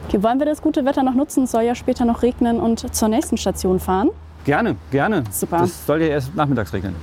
Okay, 0.09 0.23
wollen 0.23 0.39
wir 0.39 0.47
das 0.47 0.63
gute 0.63 0.85
Wetter 0.85 1.03
noch 1.03 1.15
nutzen? 1.15 1.45
Es 1.45 1.51
soll 1.51 1.63
ja 1.63 1.75
später 1.75 2.05
noch 2.05 2.23
regnen 2.23 2.61
und 2.61 2.95
zur 2.95 3.09
nächsten 3.09 3.37
Station 3.37 3.79
fahren. 3.79 4.11
Gerne, 4.45 4.77
gerne. 4.91 5.25
Super. 5.31 5.59
Das 5.59 5.87
soll 5.87 6.03
ja 6.03 6.09
erst 6.09 6.35
nachmittags 6.35 6.73
regnen. 6.73 6.95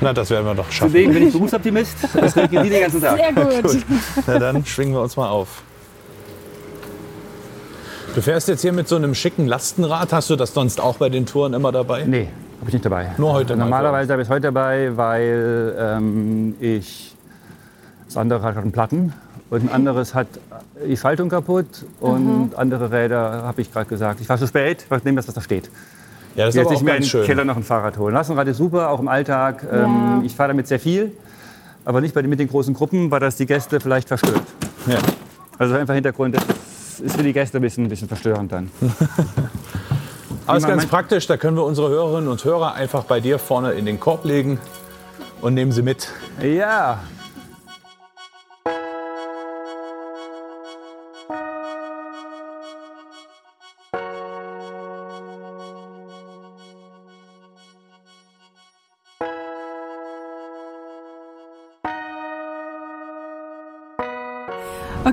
Na, 0.00 0.12
das 0.12 0.30
werden 0.30 0.46
wir 0.46 0.54
doch 0.54 0.70
schaffen. 0.70 0.92
Zudem 0.92 1.12
bin 1.12 1.28
ich 1.28 1.32
Berufsoptimist. 1.32 1.96
Es 2.14 2.36
regnet 2.36 2.64
nie 2.64 2.70
den 2.70 2.82
ganzen 2.82 3.00
Tag. 3.00 3.18
Sehr 3.18 3.62
gut. 3.62 3.84
Na 4.26 4.38
dann 4.38 4.64
schwingen 4.66 4.94
wir 4.94 5.00
uns 5.00 5.16
mal 5.16 5.28
auf. 5.28 5.62
Du 8.14 8.22
fährst 8.22 8.48
jetzt 8.48 8.62
hier 8.62 8.72
mit 8.72 8.88
so 8.88 8.96
einem 8.96 9.14
schicken 9.14 9.46
Lastenrad. 9.46 10.12
Hast 10.12 10.30
du 10.30 10.36
das 10.36 10.54
sonst 10.54 10.80
auch 10.80 10.98
bei 10.98 11.08
den 11.08 11.26
Touren 11.26 11.54
immer 11.54 11.72
dabei? 11.72 12.04
Nee, 12.04 12.28
habe 12.60 12.68
ich 12.68 12.74
nicht 12.74 12.84
dabei. 12.84 13.10
Nur 13.16 13.32
heute 13.32 13.56
mal 13.56 13.64
Normalerweise 13.64 14.12
habe 14.12 14.22
ich 14.22 14.28
es 14.28 14.32
heute 14.32 14.42
dabei, 14.42 14.96
weil 14.96 15.74
ähm, 15.78 16.54
ich 16.60 17.16
das 18.06 18.16
andere 18.16 18.42
hat 18.42 18.56
einen 18.56 18.70
Platten 18.70 19.12
und 19.50 19.64
ein 19.64 19.68
anderes 19.68 20.14
hat 20.14 20.28
die 20.86 20.96
Schaltung 20.96 21.28
kaputt 21.28 21.66
und 22.00 22.52
andere 22.54 22.92
Räder 22.92 23.42
habe 23.42 23.60
ich 23.60 23.72
gerade 23.72 23.86
gesagt. 23.86 24.20
Ich 24.20 24.28
war 24.28 24.38
zu 24.38 24.46
spät, 24.46 24.86
ich 24.88 25.04
nehme 25.04 25.16
das, 25.16 25.26
was 25.26 25.34
da 25.34 25.40
steht. 25.40 25.70
Ja, 26.34 26.46
das 26.46 26.54
ist 26.54 26.58
Jetzt 26.58 26.66
aber 26.66 26.70
nicht 26.72 26.80
auch 26.80 26.84
mehr 26.84 26.94
ganz 26.94 27.04
in 27.06 27.10
schön. 27.10 27.20
den 27.22 27.26
Keller 27.26 27.44
noch 27.44 27.56
ein 27.56 27.62
Fahrrad 27.62 27.96
holen. 27.96 28.14
Lastenrad 28.14 28.48
ist 28.48 28.56
super, 28.56 28.90
auch 28.90 29.00
im 29.00 29.08
Alltag. 29.08 29.64
Ja. 29.70 29.84
Ähm, 29.84 30.22
ich 30.24 30.34
fahre 30.34 30.48
damit 30.48 30.66
sehr 30.66 30.80
viel, 30.80 31.12
aber 31.84 32.00
nicht 32.00 32.14
bei 32.14 32.22
den, 32.22 32.30
mit 32.30 32.40
den 32.40 32.48
großen 32.48 32.74
Gruppen, 32.74 33.10
weil 33.10 33.20
das 33.20 33.36
die 33.36 33.46
Gäste 33.46 33.80
vielleicht 33.80 34.08
verstört. 34.08 34.42
Ja. 34.86 34.98
Also 35.58 35.74
einfach 35.76 35.94
Hintergrund, 35.94 36.34
das 36.34 37.00
ist 37.00 37.16
für 37.16 37.22
die 37.22 37.32
Gäste 37.32 37.58
ein 37.58 37.62
bisschen, 37.62 37.84
ein 37.84 37.88
bisschen 37.88 38.08
verstörend 38.08 38.50
dann. 38.52 38.70
Aber 40.46 40.58
ist 40.58 40.66
ganz 40.66 40.84
praktisch, 40.86 41.26
da 41.26 41.36
können 41.36 41.56
wir 41.56 41.64
unsere 41.64 41.88
Hörerinnen 41.88 42.28
und 42.28 42.44
Hörer 42.44 42.74
einfach 42.74 43.04
bei 43.04 43.20
dir 43.20 43.38
vorne 43.38 43.72
in 43.72 43.86
den 43.86 43.98
Korb 43.98 44.24
legen 44.24 44.58
und 45.40 45.54
nehmen 45.54 45.72
sie 45.72 45.82
mit. 45.82 46.08
Ja, 46.42 47.00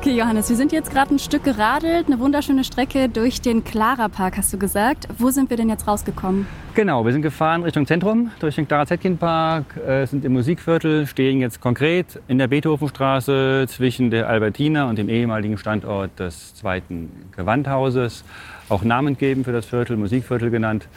Okay, 0.01 0.17
Johannes, 0.17 0.50
wir 0.50 0.55
sind 0.55 0.72
jetzt 0.72 0.89
gerade 0.89 1.13
ein 1.13 1.20
Stück 1.20 1.43
geradelt, 1.43 2.08
eine 2.08 2.20
wunderschöne 2.20 2.63
Strecke 2.63 3.08
durch 3.08 3.39
den 3.39 3.63
Clara 3.63 4.08
Park, 4.08 4.36
hast 4.36 4.51
du 4.51 4.58
gesagt. 4.58 5.08
Wo 5.20 5.29
sind 5.29 5.51
wir 5.51 5.58
denn 5.58 5.70
jetzt 5.70 5.88
rausgekommen? 5.88 6.48
genau. 6.74 7.05
Wir 7.05 7.13
sind 7.13 7.22
gefahren 7.22 7.62
Richtung 7.62 7.86
Zentrum, 7.86 8.31
durch 8.39 8.55
den 8.55 8.67
Clara 8.67 8.88
Zetkin 8.88 9.20
Park, 9.20 9.77
äh, 9.77 10.08
sind 10.08 10.25
im 10.25 10.34
Musikviertel, 10.34 11.05
stehen 11.05 11.39
jetzt 11.39 11.62
konkret 11.62 12.20
in 12.27 12.39
der 12.39 12.48
Beethovenstraße 12.48 13.67
zwischen 13.70 14.10
der 14.10 14.27
Albertina 14.27 14.89
und 14.89 14.98
dem 14.98 15.08
ehemaligen 15.08 15.60
Standort 15.60 16.17
des 16.20 16.55
zweiten 16.55 17.12
Gewandhauses. 17.38 18.24
Auch 18.70 18.81
Namen 18.81 19.20
geben 19.20 19.43
für 19.43 19.51
das 19.51 19.67
Viertel, 19.67 19.98
Musikviertel 19.98 20.50
genannt. 20.50 20.88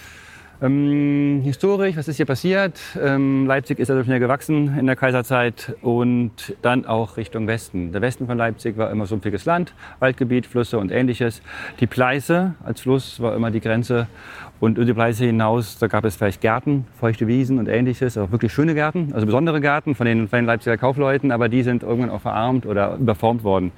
Ähm, 0.63 1.41
historisch, 1.43 1.97
was 1.97 2.07
ist 2.07 2.17
hier 2.17 2.27
passiert? 2.27 2.81
Ähm, 3.03 3.47
Leipzig 3.47 3.81
ist 3.81 3.91
also 3.91 4.05
schnell 4.05 4.21
gewachsen 4.21 4.79
in 4.79 4.87
der 4.87 4.95
Kaiserzeit 4.95 5.75
und 5.83 6.55
dann 6.63 6.87
auch 6.87 7.17
Richtung 7.17 7.49
Westen. 7.49 7.91
Der 7.93 8.01
Westen 8.03 8.27
von 8.27 8.39
Leipzig 8.39 8.77
war 8.77 8.91
immer 8.91 9.07
sumpfiges 9.07 9.45
Land, 9.47 9.75
Waldgebiet, 9.99 10.47
Flüsse 10.47 10.79
und 10.79 10.93
ähnliches. 10.93 11.43
Die 11.81 11.89
Pleiße 11.89 12.55
als 12.63 12.83
Fluss 12.83 13.21
war 13.21 13.35
immer 13.35 13.51
die 13.51 13.61
Grenze 13.61 14.07
und 14.61 14.79
über 14.79 14.87
die 14.87 14.95
Pleiße 14.95 15.25
hinaus, 15.25 15.79
da 15.79 15.89
gab 15.89 16.05
es 16.05 16.17
vielleicht 16.17 16.41
Gärten, 16.41 16.87
feuchte 17.01 17.27
Wiesen 17.27 17.59
und 17.59 17.69
ähnliches, 17.69 18.17
auch 18.17 18.31
wirklich 18.31 18.53
schöne 18.53 18.75
Gärten, 18.75 19.13
also 19.13 19.27
besondere 19.27 19.61
Gärten 19.61 19.97
von 19.97 20.07
den, 20.07 20.29
von 20.29 20.39
den 20.39 20.47
Leipziger 20.47 20.77
Kaufleuten, 20.77 21.33
aber 21.33 21.49
die 21.49 21.63
sind 21.65 21.83
irgendwann 21.83 22.11
auch 22.11 22.21
verarmt 22.21 22.65
oder 22.65 22.95
überformt 22.95 23.43
worden. 23.43 23.73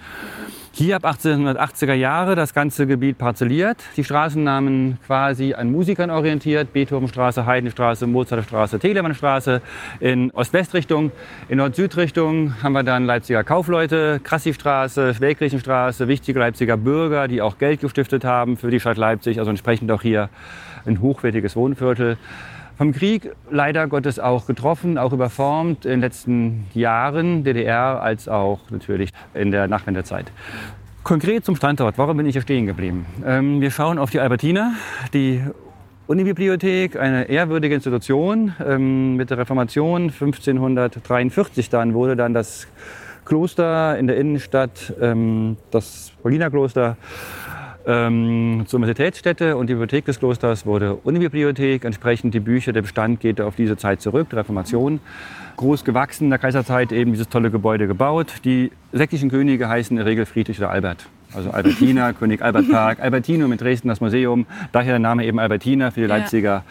Hier 0.79 0.97
ab 0.97 1.07
1880er 1.07 1.95
Jahre 1.95 2.35
das 2.35 2.53
ganze 2.53 2.87
Gebiet 2.87 3.17
parzelliert, 3.17 3.79
die 3.97 4.05
Straßennamen 4.05 4.99
quasi 5.07 5.55
an 5.55 5.73
Musikern 5.73 6.11
orientiert, 6.11 6.75
Beethovenstraße, 6.75 7.47
Haydnstraße, 7.47 8.07
Mozartstraße, 8.07 8.79
Telemannstraße 8.79 9.63
in 10.01 10.31
Ost-West-Richtung. 10.33 11.13
In 11.49 11.57
Nord-Süd-Richtung 11.57 12.63
haben 12.63 12.75
wir 12.75 12.83
dann 12.83 13.07
Leipziger 13.07 13.43
Kaufleute, 13.43 14.21
Krassivstraße, 14.23 15.15
Schwägkirchenstraße, 15.15 16.09
wichtige 16.09 16.41
Leipziger 16.41 16.77
Bürger, 16.77 17.27
die 17.27 17.41
auch 17.41 17.57
Geld 17.57 17.81
gestiftet 17.81 18.27
haben 18.27 18.59
für 18.59 18.71
die 18.71 18.79
Stadt 18.79 18.99
Leipzig, 18.99 19.39
also 19.39 19.49
entsprechend 19.49 19.91
auch 19.91 20.03
hier 20.03 20.29
ein 20.85 21.01
hochwertiges 21.01 21.57
Wohnviertel. 21.57 22.19
Vom 22.77 22.93
Krieg 22.93 23.31
leider 23.51 23.87
Gottes 23.87 24.19
auch 24.19 24.47
getroffen, 24.47 24.99
auch 24.99 25.13
überformt 25.13 25.87
in 25.87 25.93
den 25.93 26.01
letzten 26.01 26.67
Jahren, 26.75 27.43
DDR 27.43 28.03
als 28.03 28.29
auch 28.29 28.61
natürlich 28.71 29.11
in 29.33 29.51
der 29.51 29.67
Nachwendezeit. 29.67 30.31
Konkret 31.03 31.45
zum 31.45 31.57
Standort, 31.57 31.97
warum 31.97 32.19
bin 32.19 32.27
ich 32.27 32.35
hier 32.35 32.43
stehen 32.43 32.67
geblieben? 32.67 33.07
Ähm, 33.25 33.61
wir 33.63 33.71
schauen 33.71 33.99
auf 33.99 34.11
die 34.11 34.21
Albertina, 34.21 34.75
die 35.15 35.41
Unibibliothek, 36.07 36.97
eine 36.97 37.31
ehrwürdige 37.31 37.75
Institution. 37.75 38.55
Ähm, 38.65 39.17
mit 39.17 39.31
der 39.31 39.39
Reformation 39.39 40.11
1543 40.11 41.71
dann 41.71 41.95
wurde 41.95 42.15
dann 42.15 42.35
das 42.35 42.69
Kloster 43.25 43.99
in 43.99 44.07
der 44.07 44.17
Innenstadt, 44.19 44.93
ähm, 45.01 45.57
das 45.71 46.13
Paulinerkloster, 46.23 46.97
ähm, 47.87 48.65
zur 48.67 48.79
Universitätsstätte 48.79 49.57
und 49.57 49.69
die 49.69 49.75
Bibliothek 49.75 50.05
des 50.05 50.19
Klosters 50.19 50.67
wurde 50.67 50.95
Unibibliothek. 50.95 51.85
Entsprechend 51.85 52.35
die 52.35 52.41
Bücher, 52.41 52.73
der 52.73 52.83
Bestand 52.83 53.21
geht 53.21 53.41
auf 53.41 53.57
diese 53.57 53.77
Zeit 53.77 54.01
zurück, 54.01 54.29
die 54.31 54.37
Reformation. 54.37 55.01
Groß 55.57 55.85
gewachsen 55.85 56.25
in 56.25 56.31
der 56.31 56.39
Kaiserzeit 56.39 56.93
eben 56.93 57.13
dieses 57.13 57.29
tolle 57.29 57.51
Gebäude 57.51 57.87
gebaut. 57.87 58.27
Die 58.45 58.71
sächsischen 58.93 59.31
Könige 59.31 59.69
heißen 59.69 59.97
in 59.97 60.05
der 60.05 60.07
Regel 60.07 60.27
Friedrich 60.27 60.59
oder 60.59 60.71
Albert. 60.71 61.07
Also 61.33 61.51
Albertina, 61.51 62.13
König 62.19 62.43
Albert 62.43 62.71
Park, 62.71 63.01
Albertinum 63.01 63.53
in 63.53 63.59
Dresden 63.59 63.89
das 63.89 64.01
Museum, 64.01 64.47
daher 64.73 64.93
der 64.93 64.99
Name 64.99 65.25
eben 65.25 65.39
Albertina 65.39 65.91
für 65.91 66.01
die 66.01 66.09
Ja. 66.09 66.17
Leipziger 66.17 66.65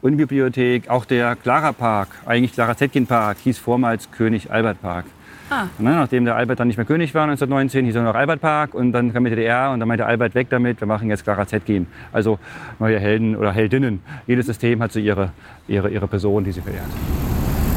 Unibibliothek. 0.00 0.88
Auch 0.88 1.04
der 1.04 1.36
Clara 1.36 1.72
Park, 1.72 2.08
eigentlich 2.26 2.52
Clara 2.52 2.76
Zetkin 2.76 3.06
Park, 3.06 3.38
hieß 3.44 3.58
vormals 3.58 4.10
König 4.10 4.50
Albert 4.50 4.80
Park. 4.80 5.04
Ah. 5.52 5.68
Ne, 5.78 5.90
nachdem 5.90 6.24
der 6.24 6.34
Albert 6.36 6.60
dann 6.60 6.68
nicht 6.68 6.78
mehr 6.78 6.86
König 6.86 7.14
war 7.14 7.24
1919, 7.24 7.84
hieß 7.84 7.94
er 7.96 8.02
nur 8.02 8.12
noch 8.12 8.18
Albert 8.18 8.40
Park 8.40 8.74
und 8.74 8.92
dann 8.92 9.12
kam 9.12 9.24
die 9.24 9.30
DDR 9.30 9.70
und 9.70 9.80
dann 9.80 9.88
meinte 9.88 10.06
Albert 10.06 10.34
weg 10.34 10.48
damit, 10.48 10.80
wir 10.80 10.86
machen 10.86 11.10
jetzt 11.10 11.24
Clara 11.24 11.46
Zetkin. 11.46 11.86
Also 12.10 12.38
neue 12.78 12.98
Helden 12.98 13.36
oder 13.36 13.52
Heldinnen. 13.52 14.00
Jedes 14.26 14.46
System 14.46 14.82
hat 14.82 14.92
so 14.92 14.98
ihre, 14.98 15.30
ihre, 15.68 15.90
ihre 15.90 16.08
Person, 16.08 16.44
die 16.44 16.52
sie 16.52 16.62
verehrt. 16.62 16.88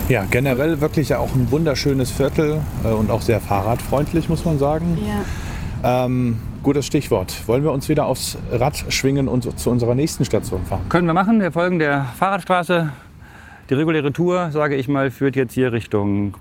Ja, 0.07 0.23
generell 0.29 0.79
wirklich 0.79 1.09
ja 1.09 1.17
auch 1.17 1.35
ein 1.35 1.51
wunderschönes 1.51 2.11
Viertel 2.11 2.61
äh, 2.85 2.89
und 2.89 3.11
auch 3.11 3.21
sehr 3.21 3.41
fahrradfreundlich, 3.41 4.29
muss 4.29 4.45
man 4.45 4.57
sagen. 4.57 4.97
Ja. 5.05 6.05
Ähm, 6.05 6.37
gutes 6.63 6.85
Stichwort. 6.85 7.35
Wollen 7.47 7.63
wir 7.63 7.71
uns 7.73 7.89
wieder 7.89 8.05
aufs 8.05 8.37
Rad 8.51 8.85
schwingen 8.89 9.27
und 9.27 9.59
zu 9.59 9.69
unserer 9.69 9.95
nächsten 9.95 10.23
Station 10.23 10.63
fahren? 10.63 10.87
Können 10.87 11.07
wir 11.07 11.13
machen, 11.13 11.41
wir 11.41 11.51
folgen 11.51 11.79
der 11.79 12.05
Fahrradstraße. 12.17 12.91
Die 13.69 13.73
reguläre 13.73 14.13
Tour, 14.13 14.51
sage 14.51 14.75
ich 14.75 14.87
mal, 14.87 15.11
führt 15.11 15.35
jetzt 15.35 15.53
hier 15.53 15.73
Richtung 15.73 16.35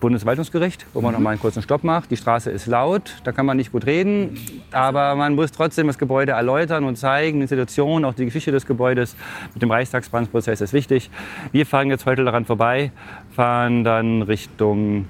Bundesverwaltungsgericht, 0.00 0.86
wo 0.92 1.00
man 1.00 1.12
noch 1.12 1.20
mal 1.20 1.30
einen 1.30 1.40
kurzen 1.40 1.62
Stopp 1.62 1.84
macht. 1.84 2.10
Die 2.10 2.16
Straße 2.16 2.50
ist 2.50 2.66
laut, 2.66 3.14
da 3.24 3.32
kann 3.32 3.46
man 3.46 3.56
nicht 3.56 3.72
gut 3.72 3.86
reden, 3.86 4.38
aber 4.70 5.14
man 5.14 5.34
muss 5.34 5.52
trotzdem 5.52 5.86
das 5.86 5.98
Gebäude 5.98 6.32
erläutern 6.32 6.84
und 6.84 6.96
zeigen, 6.96 7.38
die 7.38 7.42
Institution, 7.42 8.04
auch 8.04 8.14
die 8.14 8.26
Geschichte 8.26 8.52
des 8.52 8.66
Gebäudes 8.66 9.16
mit 9.54 9.62
dem 9.62 9.70
Reichstagsbrandprozess 9.70 10.60
ist 10.60 10.72
wichtig. 10.72 11.10
Wir 11.52 11.66
fahren 11.66 11.88
jetzt 11.88 12.06
heute 12.06 12.24
daran 12.24 12.44
vorbei, 12.44 12.92
fahren 13.34 13.84
dann 13.84 14.22
Richtung 14.22 15.06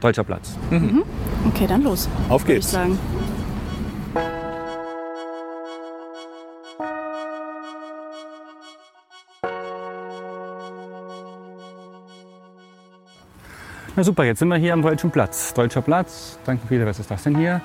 Deutscher 0.00 0.24
Platz. 0.24 0.58
Okay, 1.48 1.66
dann 1.68 1.84
los. 1.84 2.08
Auf 2.28 2.42
Würde 2.42 2.58
ich 2.58 2.64
geht's. 2.66 2.76
Na 13.94 14.02
super, 14.02 14.24
jetzt 14.24 14.38
sind 14.38 14.48
wir 14.48 14.56
hier 14.56 14.72
am 14.72 14.80
Deutschen 14.80 15.10
Platz. 15.10 15.52
Deutscher 15.52 15.82
Platz, 15.82 16.38
danke 16.46 16.66
viele, 16.66 16.86
was 16.86 16.98
ist 16.98 17.10
das 17.10 17.24
denn 17.24 17.36
hier? 17.36 17.60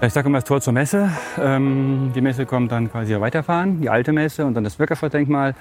Ich 0.00 0.10
sage 0.10 0.28
immer 0.28 0.38
das 0.38 0.46
Tor 0.46 0.62
zur 0.62 0.72
Messe. 0.72 1.10
Ähm, 1.38 2.12
die 2.14 2.22
Messe 2.22 2.46
kommt 2.46 2.72
dann 2.72 2.90
quasi 2.90 3.20
weiterfahren, 3.20 3.78
die 3.78 3.90
alte 3.90 4.14
Messe 4.14 4.46
und 4.46 4.54
dann 4.54 4.64
das 4.64 4.76
Völkerschrottdenkmal. 4.76 5.54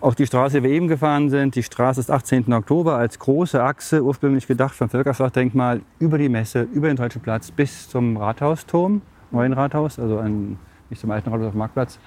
Auch 0.00 0.14
die 0.14 0.26
Straße, 0.26 0.62
die 0.62 0.62
wir 0.62 0.70
eben 0.70 0.88
gefahren 0.88 1.28
sind, 1.28 1.56
die 1.56 1.62
Straße 1.62 2.00
des 2.00 2.08
18. 2.08 2.50
Oktober 2.54 2.96
als 2.96 3.18
große 3.18 3.62
Achse, 3.62 4.02
ursprünglich 4.02 4.46
gedacht 4.46 4.74
vom 4.74 4.88
Völkerschrottdenkmal, 4.88 5.82
über 5.98 6.16
die 6.16 6.30
Messe, 6.30 6.62
über 6.62 6.88
den 6.88 6.96
Deutschen 6.96 7.20
Platz 7.20 7.50
bis 7.50 7.86
zum 7.90 8.16
Rathausturm, 8.16 9.02
neuen 9.30 9.52
Rathaus, 9.52 9.98
also 9.98 10.20
an, 10.20 10.58
nicht 10.88 11.02
zum 11.02 11.10
alten 11.10 11.28
Rathaus 11.28 11.48
auf 11.48 11.52
dem 11.52 11.58
Marktplatz. 11.58 11.98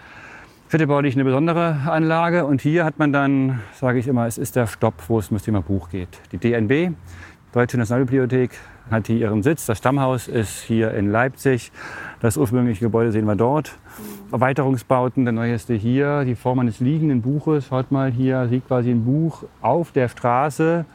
Städtebaulich 0.71 1.15
eine 1.15 1.25
besondere 1.25 1.79
Anlage 1.85 2.45
und 2.45 2.61
hier 2.61 2.85
hat 2.85 2.97
man 2.97 3.11
dann, 3.11 3.59
sage 3.73 3.99
ich 3.99 4.07
immer, 4.07 4.25
es 4.25 4.37
ist 4.37 4.55
der 4.55 4.67
Stopp, 4.67 4.93
wo 5.09 5.19
es 5.19 5.29
um 5.29 5.35
das 5.35 5.43
Thema 5.43 5.61
Buch 5.61 5.89
geht. 5.89 6.07
Die 6.31 6.37
DNB, 6.37 6.95
Deutsche 7.51 7.77
Nationalbibliothek, 7.77 8.51
hat 8.89 9.07
hier 9.07 9.17
ihren 9.17 9.43
Sitz. 9.43 9.65
Das 9.65 9.79
Stammhaus 9.79 10.29
ist 10.29 10.61
hier 10.61 10.93
in 10.93 11.11
Leipzig. 11.11 11.73
Das 12.21 12.37
ursprüngliche 12.37 12.85
Gebäude 12.85 13.11
sehen 13.11 13.25
wir 13.25 13.35
dort. 13.35 13.75
Erweiterungsbauten, 14.31 15.25
der 15.25 15.33
neueste 15.33 15.73
hier, 15.73 16.23
die 16.23 16.35
Form 16.35 16.59
eines 16.59 16.79
liegenden 16.79 17.21
Buches. 17.21 17.65
Schaut 17.67 17.91
mal, 17.91 18.09
hier 18.09 18.45
liegt 18.45 18.69
quasi 18.69 18.91
ein 18.91 19.03
Buch 19.03 19.43
auf 19.59 19.91
der 19.91 20.07
Straße. 20.07 20.85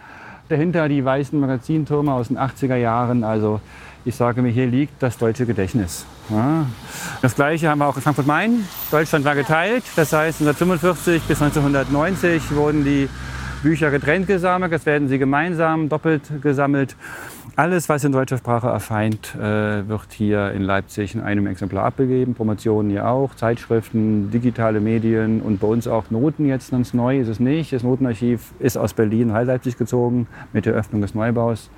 Dahinter 0.48 0.88
die 0.88 1.04
weißen 1.04 1.38
Magazintürme 1.38 2.14
aus 2.14 2.28
den 2.28 2.38
80er 2.38 2.76
Jahren. 2.76 3.24
Also 3.24 3.60
ich 4.06 4.14
sage 4.14 4.40
mir, 4.40 4.50
hier 4.50 4.68
liegt 4.68 5.02
das 5.02 5.18
deutsche 5.18 5.46
Gedächtnis. 5.46 6.06
Ja. 6.30 6.66
Das 7.22 7.34
gleiche 7.34 7.68
haben 7.68 7.78
wir 7.78 7.88
auch 7.88 7.96
in 7.96 8.02
Frankfurt-Main. 8.02 8.64
Deutschland 8.92 9.24
war 9.24 9.34
geteilt. 9.34 9.82
Das 9.96 10.12
heißt, 10.12 10.40
1945 10.42 11.22
bis 11.24 11.42
1990 11.42 12.54
wurden 12.54 12.84
die 12.84 13.08
Bücher 13.64 13.90
getrennt 13.90 14.28
gesammelt. 14.28 14.70
Jetzt 14.70 14.86
werden 14.86 15.08
sie 15.08 15.18
gemeinsam 15.18 15.88
doppelt 15.88 16.22
gesammelt. 16.40 16.94
Alles, 17.56 17.88
was 17.88 18.04
in 18.04 18.12
deutscher 18.12 18.38
Sprache 18.38 18.68
erscheint, 18.68 19.34
äh, 19.34 19.88
wird 19.88 20.12
hier 20.12 20.52
in 20.52 20.62
Leipzig 20.62 21.14
in 21.16 21.22
einem 21.22 21.48
Exemplar 21.48 21.86
abgegeben. 21.86 22.34
Promotionen 22.34 22.90
hier 22.90 23.08
auch, 23.08 23.34
Zeitschriften, 23.34 24.30
digitale 24.30 24.80
Medien 24.80 25.40
und 25.40 25.58
bei 25.58 25.66
uns 25.66 25.88
auch 25.88 26.10
Noten 26.10 26.46
jetzt 26.46 26.70
ganz 26.70 26.94
neu 26.94 27.18
ist 27.18 27.28
es 27.28 27.40
nicht. 27.40 27.72
Das 27.72 27.82
Notenarchiv 27.82 28.52
ist 28.60 28.76
aus 28.76 28.94
Berlin 28.94 29.28
nach 29.28 29.42
Leipzig 29.42 29.78
gezogen 29.78 30.28
mit 30.52 30.64
der 30.64 30.74
Öffnung 30.74 31.00
des 31.00 31.14
Neubaus. 31.14 31.70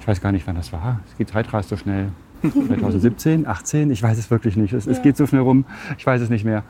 Ich 0.00 0.08
weiß 0.08 0.20
gar 0.20 0.32
nicht, 0.32 0.46
wann 0.46 0.56
das 0.56 0.72
war. 0.72 1.00
Es 1.10 1.16
geht 1.16 1.28
Zeit 1.28 1.52
rast 1.52 1.68
so 1.68 1.76
schnell. 1.76 2.10
2017, 2.52 3.46
18, 3.46 3.90
ich 3.90 4.02
weiß 4.02 4.18
es 4.18 4.30
wirklich 4.30 4.56
nicht. 4.56 4.72
Es, 4.72 4.84
ja. 4.84 4.92
es, 4.92 5.02
geht 5.02 5.16
so 5.16 5.26
schnell 5.26 5.42
rum, 5.42 5.64
ich 5.96 6.06
weiß 6.06 6.20
es 6.20 6.30
nicht 6.30 6.44
mehr. 6.44 6.62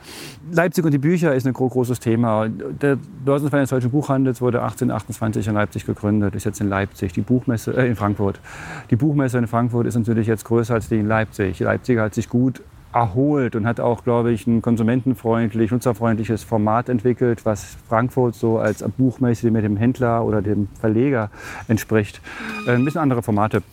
Leipzig 0.51 0.85
und 0.85 0.91
die 0.91 0.97
Bücher 0.97 1.33
ist 1.35 1.45
ein 1.45 1.53
großes 1.53 1.99
Thema. 1.99 2.47
Der 2.47 2.97
Börsenverein 3.25 3.63
des 3.63 3.71
Deutschen 3.71 3.91
Buchhandels 3.91 4.41
wurde 4.41 4.61
1828 4.61 5.47
in 5.47 5.53
Leipzig 5.53 5.85
gegründet, 5.85 6.35
ist 6.35 6.45
jetzt 6.45 6.61
in 6.61 6.69
Leipzig. 6.69 7.13
Die 7.13 7.21
Buchmesse 7.21 7.75
äh, 7.75 7.87
in 7.87 7.95
Frankfurt. 7.95 8.39
Die 8.89 8.95
Buchmesse 8.95 9.37
in 9.37 9.47
Frankfurt 9.47 9.87
ist 9.87 9.95
natürlich 9.95 10.27
jetzt 10.27 10.45
größer 10.45 10.73
als 10.73 10.89
die 10.89 10.99
in 10.99 11.07
Leipzig. 11.07 11.59
Leipzig 11.59 11.99
hat 11.99 12.13
sich 12.13 12.29
gut 12.29 12.61
erholt 12.95 13.57
und 13.57 13.67
hat 13.67 13.79
auch, 13.81 14.03
glaube 14.03 14.31
ich, 14.31 14.47
ein 14.47 14.61
konsumentenfreundlich, 14.61 15.69
nutzerfreundliches 15.69 16.43
Format 16.43 16.87
entwickelt, 16.87 17.45
was 17.45 17.75
Frankfurt 17.89 18.35
so 18.35 18.57
als 18.57 18.83
Buchmesse 18.97 19.51
mit 19.51 19.65
dem 19.65 19.75
Händler 19.75 20.23
oder 20.23 20.41
dem 20.41 20.69
Verleger 20.79 21.29
entspricht. 21.67 22.21
Äh, 22.65 22.71
ein 22.71 22.85
bisschen 22.85 23.01
andere 23.01 23.21
Formate. 23.21 23.63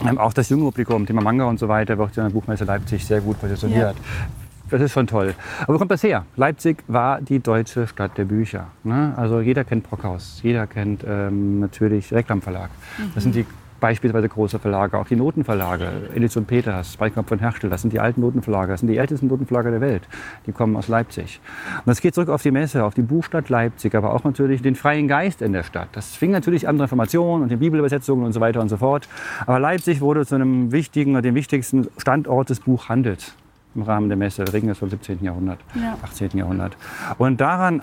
Ähm, 0.00 0.16
auch 0.16 0.32
das 0.32 0.48
junge 0.48 0.64
Publikum, 0.64 1.06
Thema 1.06 1.20
Manga 1.20 1.44
und 1.44 1.58
so 1.58 1.68
weiter, 1.68 1.98
wird 1.98 2.16
in 2.16 2.24
der 2.24 2.30
Buchmesse 2.30 2.64
Leipzig 2.64 3.04
sehr 3.04 3.20
gut 3.20 3.38
positioniert. 3.38 3.94
Ja. 3.94 4.26
Das 4.70 4.80
ist 4.80 4.92
schon 4.92 5.06
toll. 5.06 5.34
Aber 5.60 5.74
wo 5.74 5.78
kommt 5.78 5.90
das 5.90 6.02
her? 6.02 6.24
Leipzig 6.36 6.82
war 6.88 7.20
die 7.20 7.40
deutsche 7.40 7.86
Stadt 7.86 8.16
der 8.16 8.24
Bücher. 8.24 8.68
Ne? 8.82 9.12
Also 9.18 9.42
jeder 9.42 9.64
kennt 9.64 9.84
Brockhaus, 9.88 10.40
jeder 10.42 10.66
kennt 10.66 11.04
ähm, 11.06 11.60
natürlich 11.60 12.10
Reklamverlag. 12.10 12.70
Mhm. 12.96 13.10
Das 13.14 13.22
sind 13.22 13.34
die 13.34 13.44
beispielsweise 13.82 14.28
große 14.28 14.60
Verlage, 14.60 14.96
auch 14.96 15.08
die 15.08 15.16
Notenverlage, 15.16 15.90
Edition 16.14 16.44
Peters, 16.44 16.96
Beikopf 16.96 17.28
von 17.28 17.40
Herschel, 17.40 17.68
das 17.68 17.82
sind 17.82 17.92
die 17.92 17.98
alten 17.98 18.20
Notenverlage, 18.20 18.70
das 18.70 18.80
sind 18.80 18.88
die 18.88 18.96
ältesten 18.96 19.26
Notenverlage 19.26 19.72
der 19.72 19.80
Welt. 19.80 20.04
Die 20.46 20.52
kommen 20.52 20.76
aus 20.76 20.86
Leipzig. 20.86 21.40
Und 21.78 21.88
das 21.88 22.00
geht 22.00 22.14
zurück 22.14 22.28
auf 22.28 22.42
die 22.42 22.52
Messe, 22.52 22.84
auf 22.84 22.94
die 22.94 23.02
Buchstadt 23.02 23.48
Leipzig, 23.48 23.96
aber 23.96 24.14
auch 24.14 24.22
natürlich 24.22 24.62
den 24.62 24.76
freien 24.76 25.08
Geist 25.08 25.42
in 25.42 25.52
der 25.52 25.64
Stadt. 25.64 25.88
Das 25.92 26.14
fing 26.14 26.30
natürlich 26.30 26.68
andere 26.68 26.84
Informationen 26.84 27.42
und 27.42 27.48
die 27.50 27.56
Bibelübersetzungen 27.56 28.24
und 28.24 28.32
so 28.32 28.40
weiter 28.40 28.60
und 28.60 28.68
so 28.68 28.76
fort. 28.76 29.08
Aber 29.46 29.58
Leipzig 29.58 30.00
wurde 30.00 30.24
zu 30.24 30.36
einem 30.36 30.70
wichtigen, 30.70 31.20
dem 31.20 31.34
wichtigsten 31.34 31.88
Standort 31.98 32.50
des 32.50 32.60
Buchhandels 32.60 33.34
im 33.74 33.82
Rahmen 33.82 34.08
der 34.08 34.16
Messe. 34.16 34.44
Regen 34.52 34.68
ist 34.68 34.78
vom 34.78 34.90
17. 34.90 35.24
Jahrhundert, 35.24 35.58
ja. 35.74 35.98
18. 36.04 36.30
Jahrhundert. 36.34 36.76
Und 37.18 37.40
daran 37.40 37.82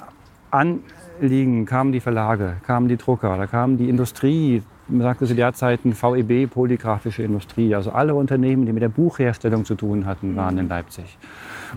anliegen 0.50 1.66
kamen 1.66 1.92
die 1.92 2.00
Verlage, 2.00 2.56
kamen 2.66 2.88
die 2.88 2.96
Drucker, 2.96 3.36
da 3.36 3.48
kam 3.48 3.76
die 3.78 3.90
Industrie 3.90 4.64
man 4.90 5.02
sagte 5.02 5.26
zu 5.26 5.36
der 5.36 5.54
Zeit 5.54 5.80
VEB, 5.84 6.50
Polygraphische 6.50 7.24
Industrie. 7.24 7.74
Also 7.76 7.92
alle 7.92 8.16
Unternehmen, 8.16 8.66
die 8.66 8.74
mit 8.74 8.82
der 8.82 8.90
Buchherstellung 8.90 9.66
zu 9.66 9.76
tun 9.76 10.06
hatten, 10.06 10.36
waren 10.36 10.58
in 10.58 10.68
Leipzig. 10.68 11.18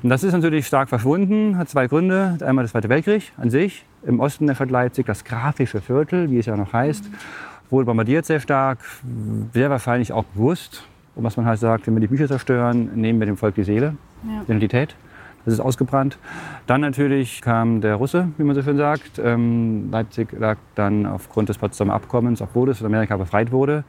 Und 0.03 0.09
das 0.09 0.25
ist 0.25 0.33
natürlich 0.33 0.67
stark 0.67 0.89
verschwunden, 0.89 1.59
hat 1.59 1.69
zwei 1.69 1.87
Gründe. 1.87 2.39
Einmal 2.45 2.65
der 2.65 2.71
Zweite 2.71 2.89
Weltkrieg 2.89 3.33
an 3.37 3.51
sich, 3.51 3.85
im 4.07 4.21
Osten 4.21 4.47
der 4.47 4.55
Stadt 4.55 4.71
Leipzig, 4.71 5.07
das 5.07 5.25
grafische 5.25 5.81
Viertel, 5.81 6.31
wie 6.31 6.39
es 6.39 6.47
ja 6.47 6.57
noch 6.57 6.73
heißt, 6.73 7.05
wurde 7.71 7.87
bombardiert 7.87 8.25
sehr 8.25 8.41
stark, 8.41 8.79
sehr 9.53 9.71
wahrscheinlich 9.71 10.13
auch 10.13 10.25
bewusst. 10.25 10.85
Und 11.15 11.25
was 11.25 11.37
man 11.37 11.47
halt 11.47 11.61
sagt, 11.61 11.87
wenn 11.87 11.95
wir 11.95 12.01
die 12.01 12.07
Bücher 12.07 12.27
zerstören, 12.27 12.91
nehmen 12.95 13.19
wir 13.19 13.27
dem 13.27 13.37
Volk 13.37 13.55
die 13.55 13.65
Seele, 13.65 13.95
ja. 14.25 14.43
Identität. 14.43 14.95
Das 15.45 15.55
ist 15.55 15.61
ausgebrannt. 15.61 16.19
Dann 16.67 16.81
natürlich 16.81 17.43
kam 17.43 17.81
der 17.81 17.97
Russe, 17.97 18.29
wie 18.39 18.45
man 18.45 18.55
so 18.55 18.63
schön 18.63 18.77
sagt. 18.77 19.21
Ähm, 19.23 19.91
Leipzig 19.91 20.29
lag 20.39 20.57
dann 20.75 21.05
aufgrund 21.07 21.49
des 21.49 21.59
Potsdamer 21.59 21.95
Abkommens, 21.95 22.41
obwohl 22.41 22.71
es 22.71 22.79
von 22.79 22.87
Amerika 22.87 23.17
befreit 23.17 23.51
wurde, 23.51 23.85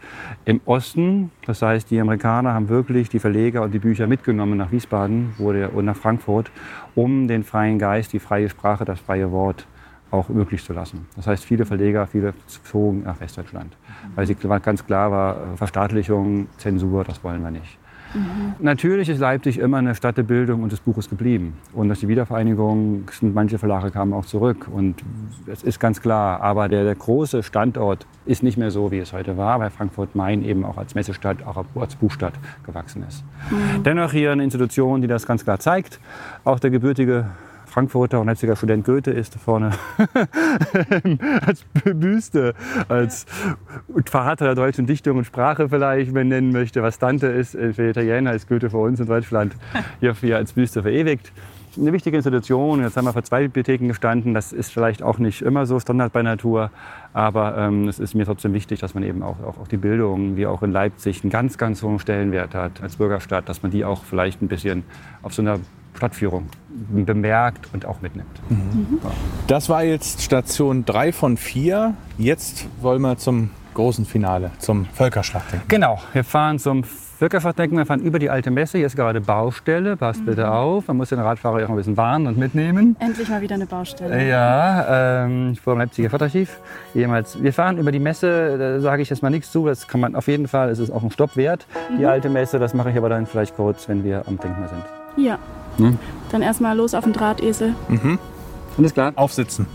im 0.45 0.61
Osten. 0.65 1.31
Das 1.45 1.61
heißt, 1.61 1.91
die 1.91 1.99
Amerikaner 1.99 2.53
haben 2.53 2.69
wirklich 2.69 3.09
die 3.09 3.19
Verleger 3.19 3.61
und 3.61 3.71
die 3.71 3.79
Bücher 3.79 4.07
mitgenommen 4.07 4.57
nach 4.57 4.71
Wiesbaden 4.71 5.33
wurde, 5.37 5.69
und 5.69 5.85
nach 5.85 5.95
Frankfurt, 5.95 6.51
um 6.95 7.27
den 7.27 7.43
freien 7.43 7.77
Geist, 7.77 8.13
die 8.13 8.19
freie 8.19 8.49
Sprache, 8.49 8.85
das 8.85 8.99
freie 8.99 9.31
Wort 9.31 9.67
auch 10.09 10.29
möglich 10.29 10.63
zu 10.63 10.73
lassen. 10.73 11.07
Das 11.15 11.27
heißt, 11.27 11.43
viele 11.43 11.65
Verleger, 11.65 12.05
viele 12.05 12.33
zogen 12.45 13.03
nach 13.03 13.19
Westdeutschland, 13.19 13.75
weil 14.15 14.27
sie 14.27 14.35
ganz 14.35 14.85
klar 14.85 15.11
war, 15.11 15.37
Verstaatlichung, 15.55 16.47
Zensur, 16.57 17.03
das 17.03 17.23
wollen 17.23 17.41
wir 17.41 17.51
nicht. 17.51 17.79
Mhm. 18.13 18.53
Natürlich 18.59 19.09
ist 19.09 19.19
Leipzig 19.19 19.57
immer 19.57 19.77
eine 19.77 19.95
Stadt 19.95 20.17
der 20.17 20.23
Bildung 20.23 20.63
und 20.63 20.71
des 20.71 20.79
Buches 20.79 21.09
geblieben. 21.09 21.57
Und 21.73 21.87
durch 21.87 21.99
die 21.99 22.07
Wiedervereinigung 22.07 23.09
sind 23.11 23.33
manche 23.33 23.57
Verlage 23.57 23.91
kamen 23.91 24.13
auch 24.13 24.25
zurück. 24.25 24.67
Und 24.71 24.95
es 25.47 25.63
ist 25.63 25.79
ganz 25.79 26.01
klar, 26.01 26.41
aber 26.41 26.69
der, 26.69 26.83
der, 26.83 26.95
große 26.95 27.43
Standort 27.43 28.05
ist 28.25 28.43
nicht 28.43 28.57
mehr 28.57 28.71
so, 28.71 28.91
wie 28.91 28.99
es 28.99 29.13
heute 29.13 29.37
war, 29.37 29.59
weil 29.59 29.69
Frankfurt-Main 29.69 30.43
eben 30.43 30.63
auch 30.63 30.77
als 30.77 30.95
Messestadt, 30.95 31.43
auch 31.45 31.65
als 31.75 31.95
Buchstadt 31.95 32.33
gewachsen 32.65 33.03
ist. 33.07 33.23
Mhm. 33.49 33.83
Dennoch 33.83 34.11
hier 34.11 34.31
eine 34.31 34.43
Institution, 34.43 35.01
die 35.01 35.07
das 35.07 35.25
ganz 35.25 35.43
klar 35.43 35.59
zeigt. 35.59 35.99
Auch 36.43 36.59
der 36.59 36.69
gebürtige 36.69 37.25
Frankfurter 37.73 38.19
und 38.19 38.27
leipziger 38.27 38.55
Student 38.55 38.85
Goethe 38.85 39.09
ist 39.09 39.33
vorne 39.33 39.71
als 41.43 41.65
Büste, 41.83 42.53
als 42.87 43.25
Vater 44.05 44.45
der 44.45 44.53
deutschen 44.53 44.85
Dichtung 44.85 45.17
und 45.17 45.25
Sprache 45.25 45.67
vielleicht, 45.67 46.13
wenn 46.13 46.27
man 46.27 46.27
nennen 46.27 46.51
möchte, 46.51 46.83
was 46.83 46.99
Dante 46.99 47.25
ist 47.25 47.55
äh, 47.55 47.73
für 47.73 47.89
Italiener, 47.89 48.33
ist 48.33 48.47
Goethe 48.47 48.69
für 48.69 48.77
uns 48.77 48.99
in 48.99 49.07
Deutschland 49.07 49.55
hier, 49.99 50.13
hier 50.13 50.37
als 50.37 50.53
Büste 50.53 50.83
verewigt 50.83 51.31
eine 51.75 51.91
wichtige 51.91 52.15
Institution. 52.15 52.83
Jetzt 52.83 52.95
haben 52.95 53.05
wir 53.05 53.13
vor 53.13 53.23
zwei 53.23 53.41
Bibliotheken 53.41 53.87
gestanden. 53.87 54.35
Das 54.35 54.53
ist 54.53 54.71
vielleicht 54.71 55.01
auch 55.01 55.17
nicht 55.17 55.41
immer 55.41 55.65
so 55.65 55.79
Standard 55.79 56.13
bei 56.13 56.21
Natur, 56.21 56.69
aber 57.13 57.57
ähm, 57.57 57.87
es 57.87 57.97
ist 57.97 58.13
mir 58.13 58.25
trotzdem 58.25 58.53
wichtig, 58.53 58.81
dass 58.81 58.93
man 58.93 59.01
eben 59.01 59.23
auch, 59.23 59.39
auch, 59.39 59.57
auch, 59.57 59.67
die 59.67 59.77
Bildung, 59.77 60.37
wie 60.37 60.45
auch 60.45 60.61
in 60.61 60.71
Leipzig, 60.71 61.23
einen 61.23 61.31
ganz, 61.31 61.57
ganz 61.57 61.81
hohen 61.81 61.97
Stellenwert 61.97 62.53
hat 62.53 62.83
als 62.83 62.97
Bürgerstadt, 62.97 63.49
dass 63.49 63.63
man 63.63 63.71
die 63.71 63.83
auch 63.83 64.03
vielleicht 64.03 64.43
ein 64.43 64.47
bisschen 64.47 64.83
auf 65.23 65.33
so 65.33 65.41
einer 65.41 65.59
Stadtführung 66.03 66.49
bemerkt 66.69 67.69
und 67.73 67.85
auch 67.85 68.01
mitnimmt. 68.01 68.41
Mhm. 68.49 68.99
Das 69.47 69.69
war 69.69 69.83
jetzt 69.83 70.21
Station 70.21 70.83
3 70.83 71.13
von 71.13 71.37
4. 71.37 71.93
Jetzt 72.17 72.67
wollen 72.81 73.01
wir 73.01 73.17
zum 73.17 73.51
großen 73.73 74.05
Finale, 74.05 74.51
zum 74.59 74.85
Völkerschlachtdenkmal. 74.85 75.67
Genau, 75.69 75.99
wir 76.11 76.25
fahren 76.25 76.59
zum 76.59 76.83
Völkerschlachtdenkmal, 76.83 77.83
wir 77.83 77.85
fahren 77.85 78.01
über 78.01 78.19
die 78.19 78.29
alte 78.29 78.51
Messe. 78.51 78.79
Hier 78.79 78.87
ist 78.87 78.97
gerade 78.97 79.21
Baustelle, 79.21 79.95
passt 79.95 80.21
mhm. 80.21 80.25
bitte 80.25 80.51
auf. 80.51 80.89
Man 80.89 80.97
muss 80.97 81.09
den 81.09 81.19
Radfahrer 81.19 81.63
auch 81.65 81.69
ein 81.69 81.75
bisschen 81.77 81.95
warnen 81.95 82.27
und 82.27 82.37
mitnehmen. 82.37 82.97
Endlich 82.99 83.29
mal 83.29 83.39
wieder 83.39 83.55
eine 83.55 83.65
Baustelle. 83.65 84.27
Ja, 84.27 85.23
ähm, 85.23 85.55
vor 85.55 85.75
dem 85.75 85.79
Leipziger. 85.79 86.09
Jemals. 86.93 87.41
Wir 87.41 87.53
fahren 87.53 87.77
über 87.77 87.93
die 87.93 87.99
Messe, 87.99 88.57
da 88.57 88.81
sage 88.81 89.03
ich 89.03 89.09
jetzt 89.09 89.23
mal 89.23 89.29
nichts 89.29 89.53
zu. 89.53 89.65
Das 89.67 89.87
kann 89.87 90.01
man 90.01 90.15
auf 90.15 90.27
jeden 90.27 90.49
Fall, 90.49 90.69
es 90.69 90.79
ist 90.79 90.91
auch 90.91 91.01
ein 91.01 91.11
Stopp 91.11 91.37
wert, 91.37 91.65
mhm. 91.89 91.99
die 91.99 92.05
alte 92.05 92.29
Messe. 92.29 92.59
Das 92.59 92.73
mache 92.73 92.91
ich 92.91 92.97
aber 92.97 93.07
dann 93.07 93.25
vielleicht 93.25 93.55
kurz, 93.55 93.87
wenn 93.87 94.03
wir 94.03 94.27
am 94.27 94.37
Denkmal 94.37 94.67
sind. 94.67 94.83
Ja. 95.15 95.39
Hm? 95.77 95.97
Dann 96.31 96.41
erstmal 96.41 96.75
los 96.75 96.93
auf 96.93 97.03
den 97.03 97.13
Drahtesel. 97.13 97.75
Mhm. 97.89 98.19
Alles 98.77 98.93
klar. 98.93 99.13
Aufsitzen. 99.15 99.67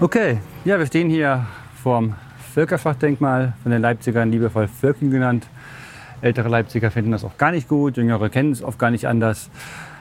Okay, 0.00 0.38
ja, 0.64 0.78
wir 0.78 0.86
stehen 0.86 1.10
hier 1.10 1.46
vorm 1.82 2.14
Völkerschlachtdenkmal 2.54 3.54
von 3.62 3.72
den 3.72 3.82
Leipzigern 3.82 4.30
liebevoll 4.30 4.68
Völken 4.68 5.10
genannt. 5.10 5.48
Ältere 6.20 6.48
Leipziger 6.48 6.92
finden 6.92 7.10
das 7.10 7.24
auch 7.24 7.36
gar 7.36 7.50
nicht 7.50 7.68
gut, 7.68 7.96
Jüngere 7.96 8.30
kennen 8.30 8.52
es 8.52 8.62
oft 8.62 8.78
gar 8.78 8.92
nicht 8.92 9.08
anders. 9.08 9.50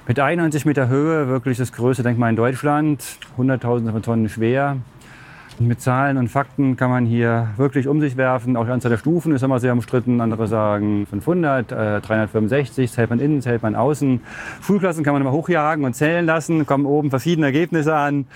Mit 0.07 0.19
91 0.19 0.65
Meter 0.65 0.87
Höhe, 0.87 1.27
wirklich 1.27 1.57
das 1.57 1.73
größte 1.73 2.03
Denkmal 2.03 2.29
in 2.29 2.35
Deutschland, 2.35 3.03
Hunderttausende 3.37 3.91
von 3.91 4.03
Tonnen 4.03 4.29
schwer. 4.29 4.77
Mit 5.59 5.81
Zahlen 5.81 6.17
und 6.17 6.27
Fakten 6.27 6.77
kann 6.77 6.91
man 6.91 7.05
hier 7.07 7.47
wirklich 7.57 7.87
um 7.87 7.99
sich 7.99 8.15
werfen. 8.15 8.55
Auch 8.55 8.65
die 8.65 8.71
Anzahl 8.71 8.91
der 8.91 8.99
Stufen 8.99 9.33
ist 9.33 9.41
immer 9.41 9.59
sehr 9.59 9.73
umstritten. 9.73 10.21
Andere 10.21 10.47
sagen 10.47 11.07
500, 11.07 11.71
äh, 11.71 11.99
365, 12.01 12.91
zählt 12.91 13.09
man 13.09 13.19
innen, 13.19 13.41
zählt 13.41 13.63
man 13.63 13.75
außen. 13.75 14.21
Schulklassen 14.61 15.03
kann 15.03 15.13
man 15.13 15.23
immer 15.23 15.31
hochjagen 15.31 15.83
und 15.83 15.95
zählen 15.95 16.27
lassen, 16.27 16.67
kommen 16.67 16.85
oben 16.85 17.09
verschiedene 17.09 17.47
Ergebnisse 17.47 17.95
an. 17.95 18.27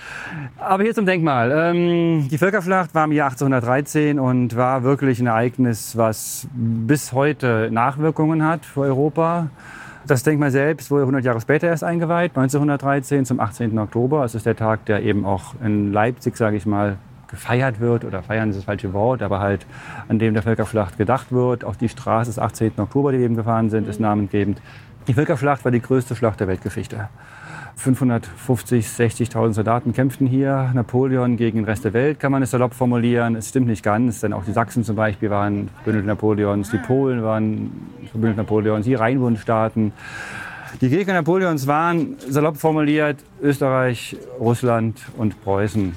Aber 0.58 0.82
hier 0.82 0.94
zum 0.94 1.06
Denkmal. 1.06 1.52
Ähm, 1.52 2.26
die 2.28 2.38
Völkerschlacht 2.38 2.92
war 2.92 3.04
im 3.04 3.12
Jahr 3.12 3.30
1813 3.30 4.18
und 4.18 4.56
war 4.56 4.82
wirklich 4.82 5.20
ein 5.20 5.28
Ereignis, 5.28 5.96
was 5.96 6.48
bis 6.54 7.12
heute 7.12 7.68
Nachwirkungen 7.70 8.44
hat 8.44 8.64
für 8.64 8.80
Europa. 8.80 9.48
Das 10.08 10.24
Denkmal 10.24 10.50
selbst 10.50 10.90
wurde 10.90 11.02
100 11.02 11.24
Jahre 11.24 11.40
später 11.40 11.68
erst 11.68 11.84
eingeweiht, 11.84 12.32
1913 12.36 13.24
zum 13.24 13.38
18. 13.38 13.78
Oktober. 13.78 14.24
Es 14.24 14.34
ist 14.34 14.44
der 14.44 14.56
Tag, 14.56 14.84
der 14.86 15.04
eben 15.04 15.24
auch 15.24 15.54
in 15.62 15.92
Leipzig, 15.92 16.36
sage 16.36 16.56
ich 16.56 16.66
mal, 16.66 16.96
gefeiert 17.32 17.80
wird, 17.80 18.04
oder 18.04 18.22
feiern 18.22 18.50
ist 18.50 18.56
das 18.56 18.64
falsche 18.64 18.92
Wort, 18.92 19.22
aber 19.22 19.40
halt 19.40 19.66
an 20.08 20.20
dem 20.20 20.34
der 20.34 20.44
Völkerschlacht 20.44 20.96
gedacht 20.96 21.32
wird. 21.32 21.64
Auch 21.64 21.74
die 21.74 21.88
Straße 21.88 22.30
des 22.30 22.38
18. 22.38 22.72
Oktober, 22.76 23.10
die 23.10 23.18
eben 23.18 23.34
gefahren 23.34 23.70
sind, 23.70 23.88
ist 23.88 23.98
namengebend. 23.98 24.62
Die 25.08 25.14
Völkerschlacht 25.14 25.64
war 25.64 25.72
die 25.72 25.82
größte 25.82 26.14
Schlacht 26.14 26.38
der 26.38 26.46
Weltgeschichte. 26.46 27.08
550, 27.76 28.86
60.000 28.86 29.54
Soldaten 29.54 29.92
kämpften 29.92 30.26
hier. 30.26 30.70
Napoleon 30.74 31.36
gegen 31.36 31.58
den 31.58 31.64
Rest 31.64 31.84
der 31.84 31.92
Welt 31.92 32.20
kann 32.20 32.30
man 32.30 32.42
es 32.42 32.50
salopp 32.50 32.74
formulieren. 32.74 33.34
Es 33.34 33.48
stimmt 33.48 33.66
nicht 33.66 33.82
ganz, 33.82 34.20
denn 34.20 34.32
auch 34.32 34.44
die 34.44 34.52
Sachsen 34.52 34.84
zum 34.84 34.94
Beispiel 34.94 35.30
waren 35.30 35.68
Verbündete 35.76 36.06
Napoleons, 36.06 36.70
die 36.70 36.78
Polen 36.78 37.22
waren 37.22 37.72
Verbündete 38.10 38.42
Napoleons, 38.42 38.84
die 38.84 38.94
Rheinbundstaaten. 38.94 39.92
Die 40.80 40.88
Gegner 40.88 41.14
Napoleons 41.14 41.66
waren 41.66 42.16
salopp 42.18 42.56
formuliert 42.56 43.18
Österreich, 43.42 44.16
Russland 44.38 45.00
und 45.16 45.42
Preußen. 45.42 45.94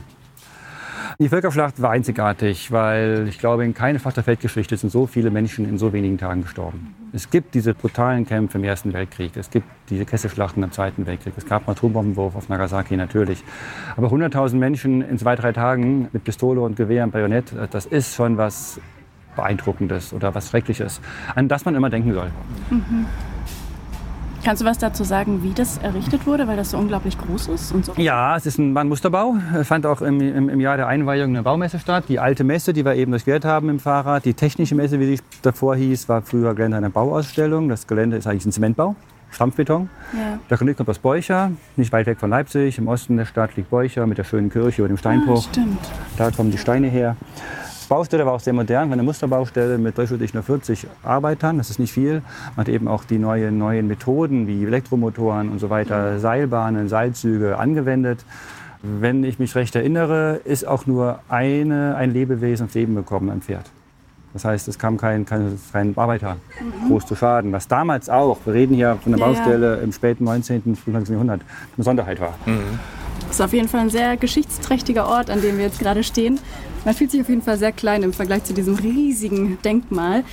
Die 1.18 1.30
Völkerschlacht 1.30 1.82
war 1.82 1.92
einzigartig, 1.92 2.74
weil 2.74 3.28
ich 3.30 3.40
glaube, 3.40 3.64
in 3.64 3.74
keiner 3.74 4.00
Fach 4.00 4.12
der 4.12 4.28
Weltgeschichte 4.28 4.76
sind 4.76 4.90
so 4.90 5.06
viele 5.08 5.32
Menschen 5.32 5.68
in 5.68 5.78
so 5.78 5.94
wenigen 5.94 6.18
Tagen 6.18 6.42
gestorben. 6.42 6.94
Es 7.14 7.30
gibt 7.30 7.56
diese 7.56 7.74
brutalen 7.74 8.26
Kämpfe 8.26 8.58
im 8.58 8.66
Ersten 8.66 8.92
Weltkrieg, 8.92 9.32
es 9.38 9.50
gibt 9.50 9.66
diese 9.90 10.04
Kesselschlachten 10.04 10.62
im 10.62 10.74
Zweiten 10.74 11.06
Weltkrieg, 11.06 11.34
es 11.38 11.46
gab 11.46 11.68
einen 11.68 11.78
Atombombenwurf 11.78 12.36
auf 12.36 12.50
Nagasaki 12.50 12.98
natürlich. 12.98 13.46
Aber 13.96 14.10
100.000 14.10 14.56
Menschen 14.58 15.02
in 15.02 15.18
zwei, 15.18 15.38
drei 15.38 15.54
Tagen 15.54 16.10
mit 16.12 16.26
Pistole 16.26 16.60
und 16.60 16.76
Gewehr 16.76 17.06
und 17.06 17.12
Bajonett, 17.12 17.54
das 17.72 17.86
ist 17.86 18.16
schon 18.16 18.38
was 18.38 18.82
Beeindruckendes 19.38 20.12
oder 20.12 20.36
was 20.36 20.50
Schreckliches, 20.50 21.00
an 21.34 21.48
das 21.48 21.64
man 21.64 21.76
immer 21.76 21.90
denken 21.90 22.14
soll. 22.14 22.30
Mhm. 22.70 23.06
Kannst 24.46 24.62
du 24.62 24.68
was 24.68 24.78
dazu 24.78 25.04
sagen, 25.04 25.42
wie 25.42 25.54
das 25.54 25.80
errichtet 25.80 26.28
wurde, 26.28 26.48
weil 26.48 26.56
das 26.56 26.70
so 26.70 26.78
unglaublich 26.78 27.18
groß 27.18 27.48
ist? 27.48 27.72
Und 27.72 27.84
so? 27.84 27.94
Ja, 27.98 28.38
es 28.38 28.46
ist 28.46 28.60
ein, 28.60 28.78
ein 28.78 28.88
Musterbau. 28.88 29.38
Es 29.60 29.68
fand 29.68 29.88
auch 29.88 30.04
im, 30.04 30.22
im, 30.22 30.50
im, 30.50 30.60
Jahr 30.60 30.78
der 30.78 30.86
Einweihung 30.86 31.32
eine 31.32 31.42
Baumesse 31.42 31.80
statt. 31.80 32.04
Die 32.10 32.20
alte 32.20 32.44
Messe, 32.44 32.72
die 32.72 32.86
wir 32.86 32.94
eben 32.94 33.12
durchquert 33.12 33.44
haben 33.44 33.70
im 33.70 33.80
Fahrrad. 33.80 34.24
Die 34.24 34.36
technische 34.36 34.76
Messe, 34.76 35.00
wie 35.00 35.16
sie 35.16 35.24
davor 35.42 35.76
hieß, 35.76 36.08
war 36.10 36.22
früher 36.22 36.54
Gelände 36.54 36.78
einer 36.78 36.92
Bauausstellung. 36.92 37.70
Das 37.70 37.88
Gelände 37.88 38.18
ist 38.18 38.28
eigentlich 38.28 38.46
ein 38.46 38.52
Zementbau. 38.52 38.96
Stampfbeton. 39.32 39.90
Ja. 40.14 40.38
Der 40.48 40.58
Gelände 40.58 40.76
kommt 40.76 40.90
aus 40.90 41.00
Beucher, 41.00 41.52
nicht 41.76 41.92
weit 41.92 42.06
weg 42.06 42.20
von 42.20 42.30
Leipzig. 42.30 42.78
Im 42.78 42.88
Osten 42.88 43.18
der 43.18 43.26
Stadt 43.26 43.56
liegt 43.56 43.72
Beucher 43.72 44.06
mit 44.06 44.20
der 44.20 44.26
schönen 44.26 44.52
Kirche 44.52 44.84
über 44.84 44.90
dem 44.90 44.98
Steinbruch. 44.98 45.44
Ah, 45.44 45.50
stimmt. 45.50 45.80
Da 46.18 46.30
kommen 46.30 46.52
die 46.52 46.60
Steine 46.60 46.88
her. 46.88 47.18
Baustelle 47.88 48.26
war 48.26 48.34
auch 48.34 48.40
sehr 48.40 48.54
modern, 48.54 48.90
war 48.90 48.94
eine 48.94 49.04
Musterbaustelle 49.04 49.78
mit 49.78 49.98
durchschnittlich 49.98 50.34
nur 50.34 50.44
40 50.44 50.88
Arbeitern, 51.04 51.58
das 51.58 51.70
ist 51.70 51.80
nicht 51.80 51.92
viel. 51.92 52.22
Man 52.56 52.66
hat 52.66 52.70
eben 52.70 52.88
auch 52.88 53.04
die 53.04 53.18
neuen, 53.18 53.58
neuen 53.58 53.88
Methoden 53.88 54.48
wie 54.48 54.64
Elektromotoren 54.64 55.50
und 55.50 55.60
so 55.60 55.70
weiter, 55.70 56.20
Seilbahnen, 56.20 56.90
Seilzüge 56.90 57.58
angewendet. 57.58 58.26
Wenn 58.82 59.24
ich 59.24 59.40
mich 59.40 59.56
recht 59.56 59.76
erinnere, 59.76 60.42
ist 60.44 60.68
auch 60.68 60.86
nur 60.86 61.20
eine, 61.28 61.96
ein 61.96 62.12
Lebewesen 62.12 62.64
ums 62.66 62.76
Leben 62.76 62.96
gekommen, 62.96 63.30
ein 63.30 63.42
Pferd. 63.42 63.66
Das 64.34 64.44
heißt, 64.44 64.68
es 64.68 64.78
kam 64.78 64.98
kein, 64.98 65.26
kein, 65.26 65.58
kein 65.72 65.98
Arbeiter 65.98 66.36
mhm. 66.60 66.90
groß 66.90 67.06
zu 67.06 67.16
Schaden, 67.16 67.54
was 67.54 67.70
damals 67.70 68.10
auch, 68.10 68.38
wir 68.46 68.54
reden 68.54 68.76
hier 68.76 68.98
von 69.02 69.14
einer 69.14 69.22
ja, 69.22 69.32
Baustelle 69.32 69.78
ja. 69.78 69.82
im 69.82 69.94
späten 69.94 70.26
19., 70.26 70.76
frühen 70.76 70.94
19. 70.94 71.14
Jahrhundert, 71.14 71.40
eine 71.40 71.78
Besonderheit 71.78 72.20
war. 72.20 72.34
Mhm. 72.46 72.80
Das 73.22 73.38
ist 73.38 73.42
auf 73.42 73.54
jeden 73.54 73.70
Fall 73.70 73.80
ein 73.80 73.90
sehr 73.90 74.18
geschichtsträchtiger 74.18 75.08
Ort, 75.08 75.30
an 75.30 75.42
dem 75.42 75.58
wir 75.58 75.66
jetzt 75.66 75.80
gerade 75.80 76.04
stehen. 76.04 76.40
Man 76.86 76.94
fühlt 76.94 77.12
sich 77.12 77.20
auf 77.20 77.30
jeden 77.30 77.42
Fall 77.42 77.58
sehr 77.58 77.72
klein 77.72 78.04
im 78.04 78.14
Vergleich 78.14 78.44
zu 78.44 78.54
diesem 78.54 78.76
riesigen 78.76 79.58
Denkmal. 79.64 80.24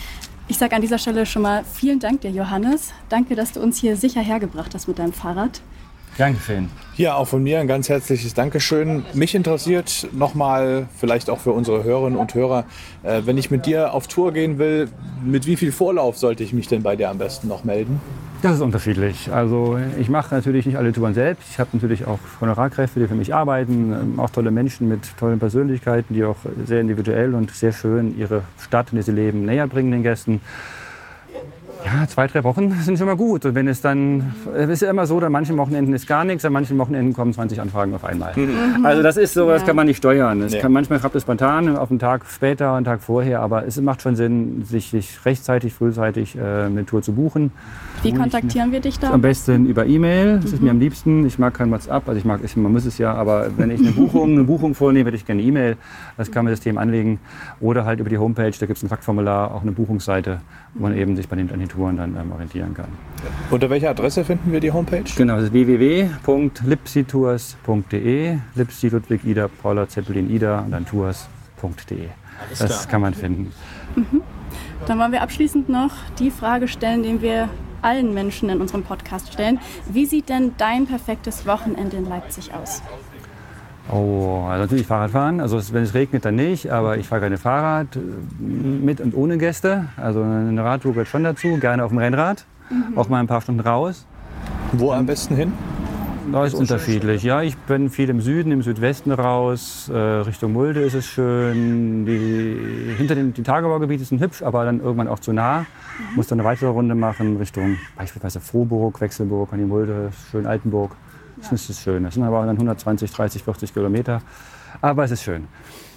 Ich 0.49 0.59
sage 0.59 0.77
an 0.77 0.83
dieser 0.83 0.99
Stelle 0.99 1.25
schon 1.25 1.43
mal 1.43 1.65
vielen 1.65 1.99
Dank 1.99 2.21
dir, 2.21 2.31
Johannes. 2.31 2.93
Danke, 3.09 3.35
dass 3.35 3.53
du 3.53 3.61
uns 3.61 3.79
hier 3.79 3.97
sicher 3.97 4.21
hergebracht 4.21 4.75
hast 4.75 4.87
mit 4.87 4.99
deinem 4.99 5.15
Fahrrad. 5.15 5.63
Dankeschön. 6.19 6.69
Ja, 6.99 7.15
auch 7.15 7.27
von 7.27 7.43
mir 7.43 7.59
ein 7.59 7.67
ganz 7.67 7.89
herzliches 7.89 8.35
Dankeschön. 8.35 9.03
Mich 9.15 9.35
interessiert 9.35 10.09
nochmal, 10.13 10.89
vielleicht 10.99 11.31
auch 11.31 11.39
für 11.39 11.53
unsere 11.53 11.85
Hörerinnen 11.85 12.19
und 12.19 12.35
Hörer, 12.35 12.67
äh, 13.03 13.23
wenn 13.25 13.39
ich 13.39 13.51
mit 13.51 13.65
dir 13.65 13.95
auf 13.95 14.09
Tour 14.09 14.33
gehen 14.33 14.59
will, 14.59 14.91
mit 15.25 15.47
wie 15.47 15.57
viel 15.57 15.73
Vorlauf 15.73 16.19
sollte 16.19 16.45
ich 16.45 16.53
mich 16.53 16.69
denn 16.69 16.83
bei 16.83 16.97
dir 16.97 17.09
am 17.09 17.17
besten 17.17 17.49
noch 17.49 17.65
melden? 17.65 17.99
Das 18.43 18.57
ist 18.57 18.61
unterschiedlich. 18.61 19.33
Also 19.33 19.79
ich 20.01 20.09
mache 20.09 20.35
natürlich 20.35 20.67
nicht 20.67 20.77
alle 20.77 20.93
Touren 20.93 21.15
selbst. 21.15 21.49
Ich 21.49 21.61
habe 21.61 21.71
natürlich 21.75 22.09
auch 22.09 22.19
Honorarkräfte, 22.41 22.99
die 22.99 23.07
für 23.07 23.15
mich 23.15 23.33
arbeiten, 23.33 23.93
ähm, 23.93 24.19
auch 24.19 24.31
tolle 24.31 24.51
Menschen 24.51 24.89
mit 24.89 25.17
tollen 25.17 25.39
Persönlichkeiten, 25.39 26.13
die 26.13 26.25
auch 26.25 26.39
sehr 26.67 26.81
individuell 26.81 27.37
und 27.37 27.53
sehr 27.53 27.71
schön 27.71 28.19
ihre 28.19 28.43
Stadt, 28.59 28.89
in 28.91 28.97
der 28.97 29.05
sie 29.05 29.13
leben, 29.13 29.45
näher 29.45 29.69
bringen 29.69 29.93
den 29.93 30.03
Gästen. 30.03 30.41
Ja, 31.85 32.07
zwei, 32.07 32.27
drei 32.27 32.45
Wochen 32.45 32.71
sind 32.83 32.99
schon 32.99 33.07
mal 33.07 33.17
gut. 33.17 33.45
Und 33.45 33.55
wenn 33.55 33.69
es 33.69 33.81
dann, 33.81 34.35
es 34.55 34.69
ist 34.69 34.83
ja 34.83 34.91
immer 34.91 35.07
so, 35.07 35.19
an 35.19 35.33
manchen 35.33 35.57
Wochenenden 35.57 35.93
ist 35.93 36.07
gar 36.07 36.25
nichts, 36.25 36.45
an 36.45 36.53
manchen 36.53 36.79
Wochenenden 36.79 37.13
kommen 37.13 37.33
20 37.33 37.61
Anfragen 37.61 37.95
auf 37.95 38.05
einmal. 38.05 38.33
Mhm. 38.37 38.85
Also 38.85 39.03
das 39.03 39.17
ist 39.17 39.35
so, 39.35 39.49
das 39.49 39.65
kann 39.65 39.77
man 39.77 39.87
nicht 39.87 39.99
steuern. 39.99 40.43
Es 40.43 40.53
nee. 40.53 40.61
kann, 40.61 40.73
manchmal 40.73 40.99
klappt 41.01 41.17
es 41.17 41.23
spontan, 41.23 41.77
auf 41.77 41.91
einen 41.91 41.99
Tag 41.99 42.25
später, 42.27 42.75
einen 42.75 42.85
Tag 42.85 43.03
vorher, 43.03 43.41
aber 43.41 43.67
es 43.67 43.81
macht 43.81 44.03
schon 44.03 44.17
Sinn, 44.17 44.65
sich, 44.65 44.91
sich 44.91 45.25
rechtzeitig, 45.25 45.75
frühzeitig 45.75 46.37
äh, 46.37 46.41
eine 46.41 46.87
Tour 46.87 47.03
zu 47.03 47.13
buchen. 47.13 47.53
Wie 48.03 48.13
kontaktieren 48.13 48.73
wir 48.73 48.81
dich 48.81 48.99
da? 48.99 49.11
Am 49.11 49.21
besten 49.21 49.67
über 49.67 49.87
E-Mail, 49.87 50.41
das 50.41 50.51
mhm. 50.51 50.55
ist 50.55 50.63
mir 50.63 50.71
am 50.71 50.81
liebsten. 50.81 51.27
Ich 51.27 51.39
mag 51.39 51.55
kein 51.55 51.71
WhatsApp, 51.71 52.09
also 52.09 52.19
ich 52.19 52.25
mag, 52.25 52.41
ich, 52.43 52.57
man 52.57 52.73
muss 52.73 52.85
es 52.85 52.99
ja, 52.99 53.15
aber 53.15 53.51
wenn 53.57 53.71
ich 53.71 53.81
eine 53.81 53.93
Buchung, 53.93 54.33
eine 54.33 54.45
Buchung 54.45 54.75
vornehme, 54.75 55.07
hätte 55.07 55.17
ich 55.17 55.27
gerne 55.27 55.43
E-Mail. 55.43 55.77
Das 56.17 56.31
kann 56.31 56.45
man 56.45 56.53
das 56.53 56.59
System 56.59 56.79
anlegen. 56.79 57.21
Oder 57.61 57.85
halt 57.85 58.01
über 58.01 58.11
die 58.11 58.19
Homepage, 58.19 58.51
da 58.51 58.67
gibt 58.67 58.77
es 58.77 58.83
ein 58.83 58.89
Kontaktformular, 58.89 59.55
auch 59.55 59.63
eine 59.63 59.73
Buchungsseite, 59.73 60.41
wo 60.75 60.83
man 60.83 60.97
eben 60.97 61.17
sich 61.17 61.29
bei 61.29 61.37
den, 61.37 61.51
an 61.51 61.59
den 61.59 61.69
Touren 61.73 61.97
dann 61.97 62.17
ähm, 62.17 62.33
orientieren 62.33 62.75
kann. 62.75 62.89
Unter 63.51 63.71
welcher 63.71 63.91
Adresse 63.91 64.25
finden 64.25 64.53
wir 64.53 64.61
die 64.61 64.73
Homepage? 64.73 65.05
Genau, 65.17 65.37
das 65.37 65.45
ist 65.45 65.53
www.lipsitours.de, 65.53 68.39
Lipsi 68.55 68.89
Ludwig 68.89 69.25
Ida, 69.25 69.49
Paula 69.49 69.89
Zeppelin 69.89 70.31
Ida 70.31 70.61
und 70.61 70.73
dann 70.73 70.87
tours.de. 70.87 72.09
Das 72.59 72.89
kann 72.89 73.01
man 73.01 73.15
finden. 73.15 73.53
Mhm. 73.95 74.23
Dann 74.87 74.99
wollen 74.99 75.13
wir 75.13 75.23
abschließend 75.23 75.69
noch 75.69 75.93
die 76.19 76.31
Frage 76.31 76.67
stellen, 76.67 77.03
die 77.03 77.23
wir 77.23 77.49
allen 77.83 78.15
Menschen 78.15 78.49
in 78.49 78.61
unserem 78.61 78.83
Podcast 78.83 79.33
stellen. 79.33 79.61
Wie 79.89 80.07
sieht 80.07 80.29
denn 80.29 80.53
dein 80.59 80.87
perfektes 80.87 81.47
Wochenende 81.47 81.97
in 81.97 82.09
Leipzig 82.09 82.53
aus? 82.55 82.83
Oh, 83.93 84.47
also 84.49 84.63
natürlich 84.63 84.87
Fahrradfahren. 84.87 85.41
Also 85.41 85.61
wenn 85.73 85.83
es 85.83 85.93
regnet, 85.93 86.25
dann 86.25 86.37
nicht. 86.37 86.71
Aber 86.73 86.97
ich 86.97 87.07
fahre 87.07 87.21
gerne 87.21 87.37
Fahrrad 87.37 87.99
mit 88.39 89.01
und 89.01 89.15
ohne 89.15 89.37
Gäste. 89.37 89.87
Also 89.97 90.23
eine 90.23 90.65
Radtour 90.65 90.93
gehört 90.93 91.09
schon 91.09 91.25
dazu. 91.25 91.59
Gerne 91.59 91.85
auf 91.85 91.91
dem 91.91 91.99
Rennrad. 91.99 92.47
Mhm. 92.71 92.97
Auch 92.97 93.09
mal 93.09 93.21
ein 93.21 93.27
paar 93.27 93.43
Stunden 93.43 93.61
raus. 93.61 94.07
Wo 94.73 94.93
am 94.93 95.05
besten 95.05 95.37
hin? 95.37 95.53
Das 96.31 96.55
ist 96.55 96.59
unterschiedlich. 96.59 97.23
Ja, 97.25 97.43
ich 97.43 97.57
bin 97.59 97.91
viel 97.91 98.09
im 98.09 98.21
Süden, 98.21 98.53
im 98.53 98.63
Südwesten 98.63 99.13
raus. 99.13 99.91
Äh, 99.93 99.97
Richtung 99.97 100.53
Mulde 100.53 100.81
ist 100.81 100.95
es 100.95 101.05
schön. 101.05 102.07
Die, 102.07 102.95
hinter 102.97 103.15
dem 103.15 103.35
die 103.35 103.43
Tagebaugebiete 103.43 104.05
sind 104.05 104.23
hübsch, 104.23 104.43
aber 104.43 104.65
dann 104.65 104.81
irgendwann 104.81 105.09
auch 105.09 105.19
zu 105.19 105.33
nah. 105.33 105.61
Mhm. 105.61 105.67
Muss 106.17 106.29
dann 106.29 106.41
eine 106.41 106.49
weitere 106.49 106.71
Runde 106.71 106.95
machen 106.95 107.37
Richtung 107.37 107.77
beispielsweise 107.97 108.41
Frohburg, 108.41 109.01
Wechselburg, 109.01 109.53
an 109.53 109.59
die 109.59 109.67
Mulde, 109.67 110.11
schön 110.31 110.47
Altenburg. 110.47 110.97
Das 111.51 111.69
ist 111.69 111.83
schön. 111.83 112.05
Das 112.05 112.15
sind 112.15 112.23
aber 112.23 112.47
dann 112.47 112.57
120, 112.57 113.11
30, 113.11 113.43
40 113.43 113.75
Kilometer. 113.75 114.21
Aber 114.81 115.05
es 115.05 115.11
ist 115.11 115.23
schön. 115.23 115.47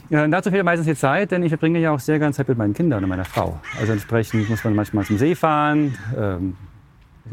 Ja, 0.10 0.28
dazu 0.28 0.52
fehlt 0.52 0.64
meistens 0.64 0.88
die 0.88 0.96
Zeit, 0.96 1.32
denn 1.32 1.42
ich 1.42 1.50
verbringe 1.50 1.80
ja 1.80 1.92
auch 1.92 2.00
sehr 2.00 2.20
gerne 2.20 2.34
Zeit 2.34 2.48
mit 2.48 2.58
meinen 2.58 2.74
Kindern 2.74 3.04
und 3.04 3.10
meiner 3.10 3.26
Frau. 3.26 3.60
Also 3.80 3.94
entsprechend 3.94 4.50
muss 4.50 4.64
man 4.64 4.76
manchmal 4.76 5.04
zum 5.04 5.18
See 5.18 5.34
fahren. 5.34 5.98
Ähm, 6.16 6.56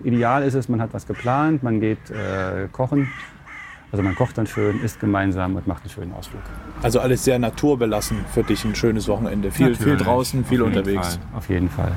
ideal 0.04 0.42
ist 0.42 0.54
es, 0.54 0.68
man 0.68 0.80
hat 0.80 0.94
was 0.94 1.06
geplant, 1.06 1.62
man 1.62 1.80
geht 1.80 2.10
äh, 2.10 2.68
kochen. 2.72 3.10
Also 3.90 4.02
man 4.02 4.14
kocht 4.14 4.38
dann 4.38 4.46
schön, 4.46 4.82
isst 4.82 5.00
gemeinsam 5.00 5.54
und 5.54 5.66
macht 5.66 5.82
einen 5.82 5.90
schönen 5.90 6.12
Ausflug. 6.14 6.40
Also 6.82 7.00
alles 7.00 7.24
sehr 7.24 7.38
naturbelassen 7.38 8.24
für 8.32 8.42
dich, 8.42 8.64
ein 8.64 8.74
schönes 8.74 9.06
Wochenende. 9.06 9.50
Viel, 9.50 9.74
viel 9.74 9.98
draußen, 9.98 10.46
viel 10.46 10.62
auf 10.62 10.68
unterwegs. 10.68 11.16
Fall. 11.16 11.38
Auf 11.38 11.48
jeden 11.50 11.68
Fall. 11.68 11.92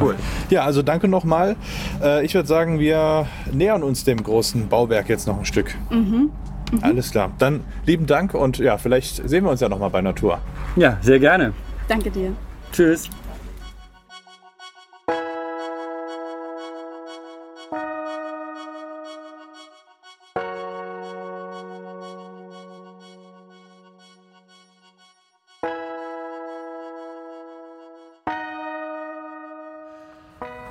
Cool. 0.00 0.16
Ja, 0.50 0.64
also 0.64 0.82
danke 0.82 1.08
nochmal. 1.08 1.56
Äh, 2.02 2.24
ich 2.24 2.34
würde 2.34 2.48
sagen, 2.48 2.78
wir 2.78 3.26
nähern 3.52 3.82
uns 3.82 4.04
dem 4.04 4.22
großen 4.22 4.68
Bauwerk 4.68 5.08
jetzt 5.08 5.26
noch 5.26 5.38
ein 5.38 5.44
Stück. 5.44 5.74
Mhm. 5.90 6.30
Mhm. 6.72 6.78
Alles 6.82 7.10
klar. 7.10 7.32
Dann 7.38 7.60
lieben 7.86 8.06
Dank 8.06 8.34
und 8.34 8.58
ja, 8.58 8.78
vielleicht 8.78 9.28
sehen 9.28 9.44
wir 9.44 9.50
uns 9.50 9.60
ja 9.60 9.68
nochmal 9.68 9.90
bei 9.90 10.02
Natur. 10.02 10.38
Ja, 10.76 10.98
sehr 11.00 11.18
gerne. 11.18 11.52
Danke 11.88 12.10
dir. 12.10 12.32
Tschüss. 12.72 13.08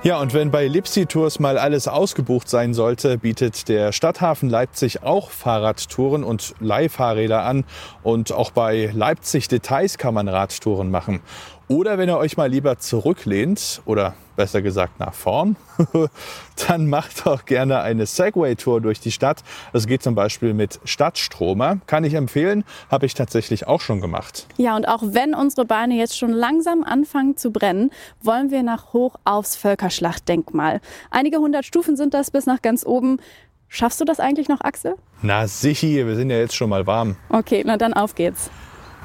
Ja, 0.04 0.20
und 0.20 0.34
wenn 0.34 0.50
bei 0.50 0.66
Lipsi 0.68 1.06
Tours 1.06 1.40
mal 1.40 1.56
alles 1.56 1.88
ausgebucht 1.88 2.46
sein 2.46 2.74
sollte, 2.74 3.16
bietet 3.16 3.70
der 3.70 3.90
Stadthafen 3.90 4.50
Leipzig 4.50 5.02
auch 5.02 5.30
Fahrradtouren 5.30 6.24
und 6.24 6.54
Leihfahrräder 6.60 7.42
an. 7.42 7.64
Und 8.02 8.30
auch 8.30 8.50
bei 8.50 8.90
Leipzig 8.92 9.48
Details 9.48 9.96
kann 9.96 10.12
man 10.12 10.28
Radtouren 10.28 10.90
machen. 10.90 11.22
Oder 11.68 11.96
wenn 11.96 12.08
ihr 12.10 12.18
euch 12.18 12.36
mal 12.36 12.50
lieber 12.50 12.78
zurücklehnt 12.78 13.80
oder 13.86 14.14
besser 14.36 14.60
gesagt 14.60 15.00
nach 15.00 15.14
vorn, 15.14 15.56
dann 16.68 16.88
macht 16.88 17.26
doch 17.26 17.46
gerne 17.46 17.80
eine 17.80 18.04
Segway-Tour 18.04 18.82
durch 18.82 19.00
die 19.00 19.12
Stadt. 19.12 19.42
Das 19.72 19.86
geht 19.86 20.02
zum 20.02 20.14
Beispiel 20.14 20.52
mit 20.52 20.78
Stadtstromer. 20.84 21.78
Kann 21.86 22.04
ich 22.04 22.14
empfehlen, 22.14 22.64
habe 22.90 23.06
ich 23.06 23.14
tatsächlich 23.14 23.66
auch 23.66 23.80
schon 23.80 24.00
gemacht. 24.02 24.46
Ja, 24.58 24.76
und 24.76 24.86
auch 24.86 25.02
wenn 25.02 25.34
unsere 25.34 25.64
Beine 25.64 25.94
jetzt 25.94 26.18
schon 26.18 26.32
langsam 26.32 26.84
anfangen 26.84 27.36
zu 27.36 27.50
brennen, 27.50 27.90
wollen 28.20 28.50
wir 28.50 28.62
nach 28.62 28.92
hoch 28.92 29.16
aufs 29.24 29.56
Völkerschlachtdenkmal. 29.56 30.80
Einige 31.10 31.38
hundert 31.38 31.64
Stufen 31.64 31.96
sind 31.96 32.12
das 32.12 32.30
bis 32.30 32.44
nach 32.44 32.60
ganz 32.60 32.84
oben. 32.84 33.20
Schaffst 33.68 34.00
du 34.00 34.04
das 34.04 34.20
eigentlich 34.20 34.48
noch, 34.48 34.60
Axel? 34.60 34.96
Na 35.22 35.46
sicher, 35.46 36.06
wir 36.06 36.14
sind 36.14 36.30
ja 36.30 36.36
jetzt 36.36 36.54
schon 36.54 36.68
mal 36.68 36.86
warm. 36.86 37.16
Okay, 37.30 37.62
na 37.64 37.76
dann 37.76 37.94
auf 37.94 38.14
geht's. 38.14 38.50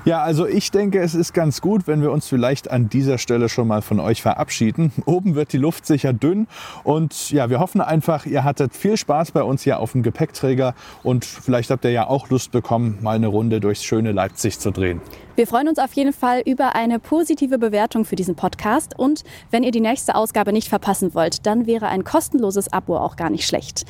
Ja, 0.10 0.24
also 0.24 0.48
ich 0.48 0.72
denke, 0.72 1.02
es 1.02 1.14
ist 1.14 1.34
ganz 1.34 1.62
gut, 1.62 1.86
wenn 1.86 2.02
wir 2.02 2.12
uns 2.12 2.28
vielleicht 2.28 2.72
an 2.72 2.90
dieser 2.90 3.20
Stelle 3.20 3.48
schon 3.48 3.68
mal 3.68 3.84
von 3.84 4.00
euch 4.00 4.24
verabschieden. 4.24 4.92
Oben 5.06 5.36
wird 5.36 5.54
die 5.54 5.60
Luft 5.60 5.86
sicher 5.86 6.14
dünn 6.14 6.48
und 6.84 7.30
ja, 7.30 7.52
wir 7.52 7.60
hoffen 7.60 7.80
einfach, 7.80 8.26
ihr 8.26 8.44
hattet 8.44 8.76
viel 8.76 8.98
Spaß 8.98 9.30
bei 9.34 9.44
uns 9.44 9.62
hier 9.62 9.80
auf 9.80 9.92
dem 9.92 10.02
Gepäckträger 10.02 10.74
und 11.04 11.26
vielleicht 11.26 11.70
habt 11.70 11.86
ihr 11.86 11.92
ja 11.92 12.08
auch 12.08 12.28
Lust 12.32 12.52
bekommen, 12.52 12.98
mal 13.04 13.18
eine 13.18 13.28
Runde 13.28 13.60
durchs 13.60 13.84
schöne 13.84 14.12
Leipzig 14.12 14.58
zu 14.58 14.72
drehen. 14.72 15.00
Wir 15.36 15.46
freuen 15.46 15.68
uns 15.68 15.78
auf 15.78 15.94
jeden 15.94 16.12
Fall 16.12 16.42
über 16.44 16.74
eine 16.74 16.98
positive 16.98 17.60
Bewertung 17.60 18.04
für 18.04 18.16
diesen 18.16 18.34
Podcast 18.34 18.98
und 18.98 19.24
wenn 19.52 19.62
ihr 19.62 19.72
die 19.72 19.80
nächste 19.80 20.16
Ausgabe 20.16 20.54
nicht 20.54 20.70
verpassen 20.70 21.14
wollt, 21.14 21.46
dann 21.46 21.68
wäre 21.68 21.88
ein 21.88 22.04
kostenloses 22.04 22.74
Abo 22.74 22.98
auch 22.98 23.16
gar 23.16 23.30
nicht 23.30 23.46
schlecht. 23.46 23.86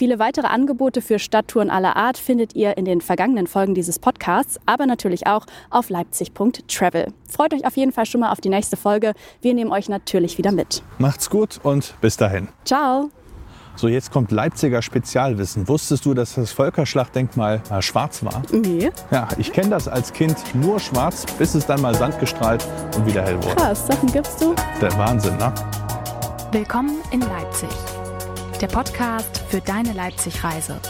Viele 0.00 0.18
weitere 0.18 0.46
Angebote 0.46 1.02
für 1.02 1.18
Stadttouren 1.18 1.68
aller 1.68 1.94
Art 1.94 2.16
findet 2.16 2.56
ihr 2.56 2.78
in 2.78 2.86
den 2.86 3.02
vergangenen 3.02 3.46
Folgen 3.46 3.74
dieses 3.74 3.98
Podcasts, 3.98 4.58
aber 4.64 4.86
natürlich 4.86 5.26
auch 5.26 5.44
auf 5.68 5.90
leipzig.travel. 5.90 7.12
Freut 7.28 7.52
euch 7.52 7.66
auf 7.66 7.76
jeden 7.76 7.92
Fall 7.92 8.06
schon 8.06 8.22
mal 8.22 8.32
auf 8.32 8.40
die 8.40 8.48
nächste 8.48 8.78
Folge. 8.78 9.12
Wir 9.42 9.52
nehmen 9.52 9.70
euch 9.70 9.90
natürlich 9.90 10.38
wieder 10.38 10.52
mit. 10.52 10.82
Macht's 10.96 11.28
gut 11.28 11.60
und 11.64 11.96
bis 12.00 12.16
dahin. 12.16 12.48
Ciao. 12.64 13.10
So, 13.76 13.88
jetzt 13.88 14.10
kommt 14.10 14.30
Leipziger 14.30 14.80
Spezialwissen. 14.80 15.68
Wusstest 15.68 16.06
du, 16.06 16.14
dass 16.14 16.34
das 16.34 16.50
Völkerschlachtdenkmal 16.50 17.60
mal 17.68 17.82
schwarz 17.82 18.24
war? 18.24 18.40
Nee. 18.52 18.90
Ja, 19.10 19.28
ich 19.36 19.52
kenne 19.52 19.68
das 19.68 19.86
als 19.86 20.14
Kind 20.14 20.38
nur 20.54 20.80
schwarz, 20.80 21.26
bis 21.38 21.54
es 21.54 21.66
dann 21.66 21.82
mal 21.82 21.94
sandgestrahlt 21.94 22.66
und 22.96 23.04
wieder 23.04 23.20
hell 23.20 23.36
wurde. 23.36 23.54
Krass, 23.54 23.86
Sachen 23.86 24.10
gibst 24.10 24.40
du? 24.40 24.54
Der 24.80 24.96
Wahnsinn, 24.96 25.36
ne? 25.36 25.52
Willkommen 26.52 27.02
in 27.10 27.20
Leipzig. 27.20 27.68
Der 28.60 28.66
Podcast 28.66 29.42
für 29.48 29.62
deine 29.62 29.94
Leipzig-Reise. 29.94 30.82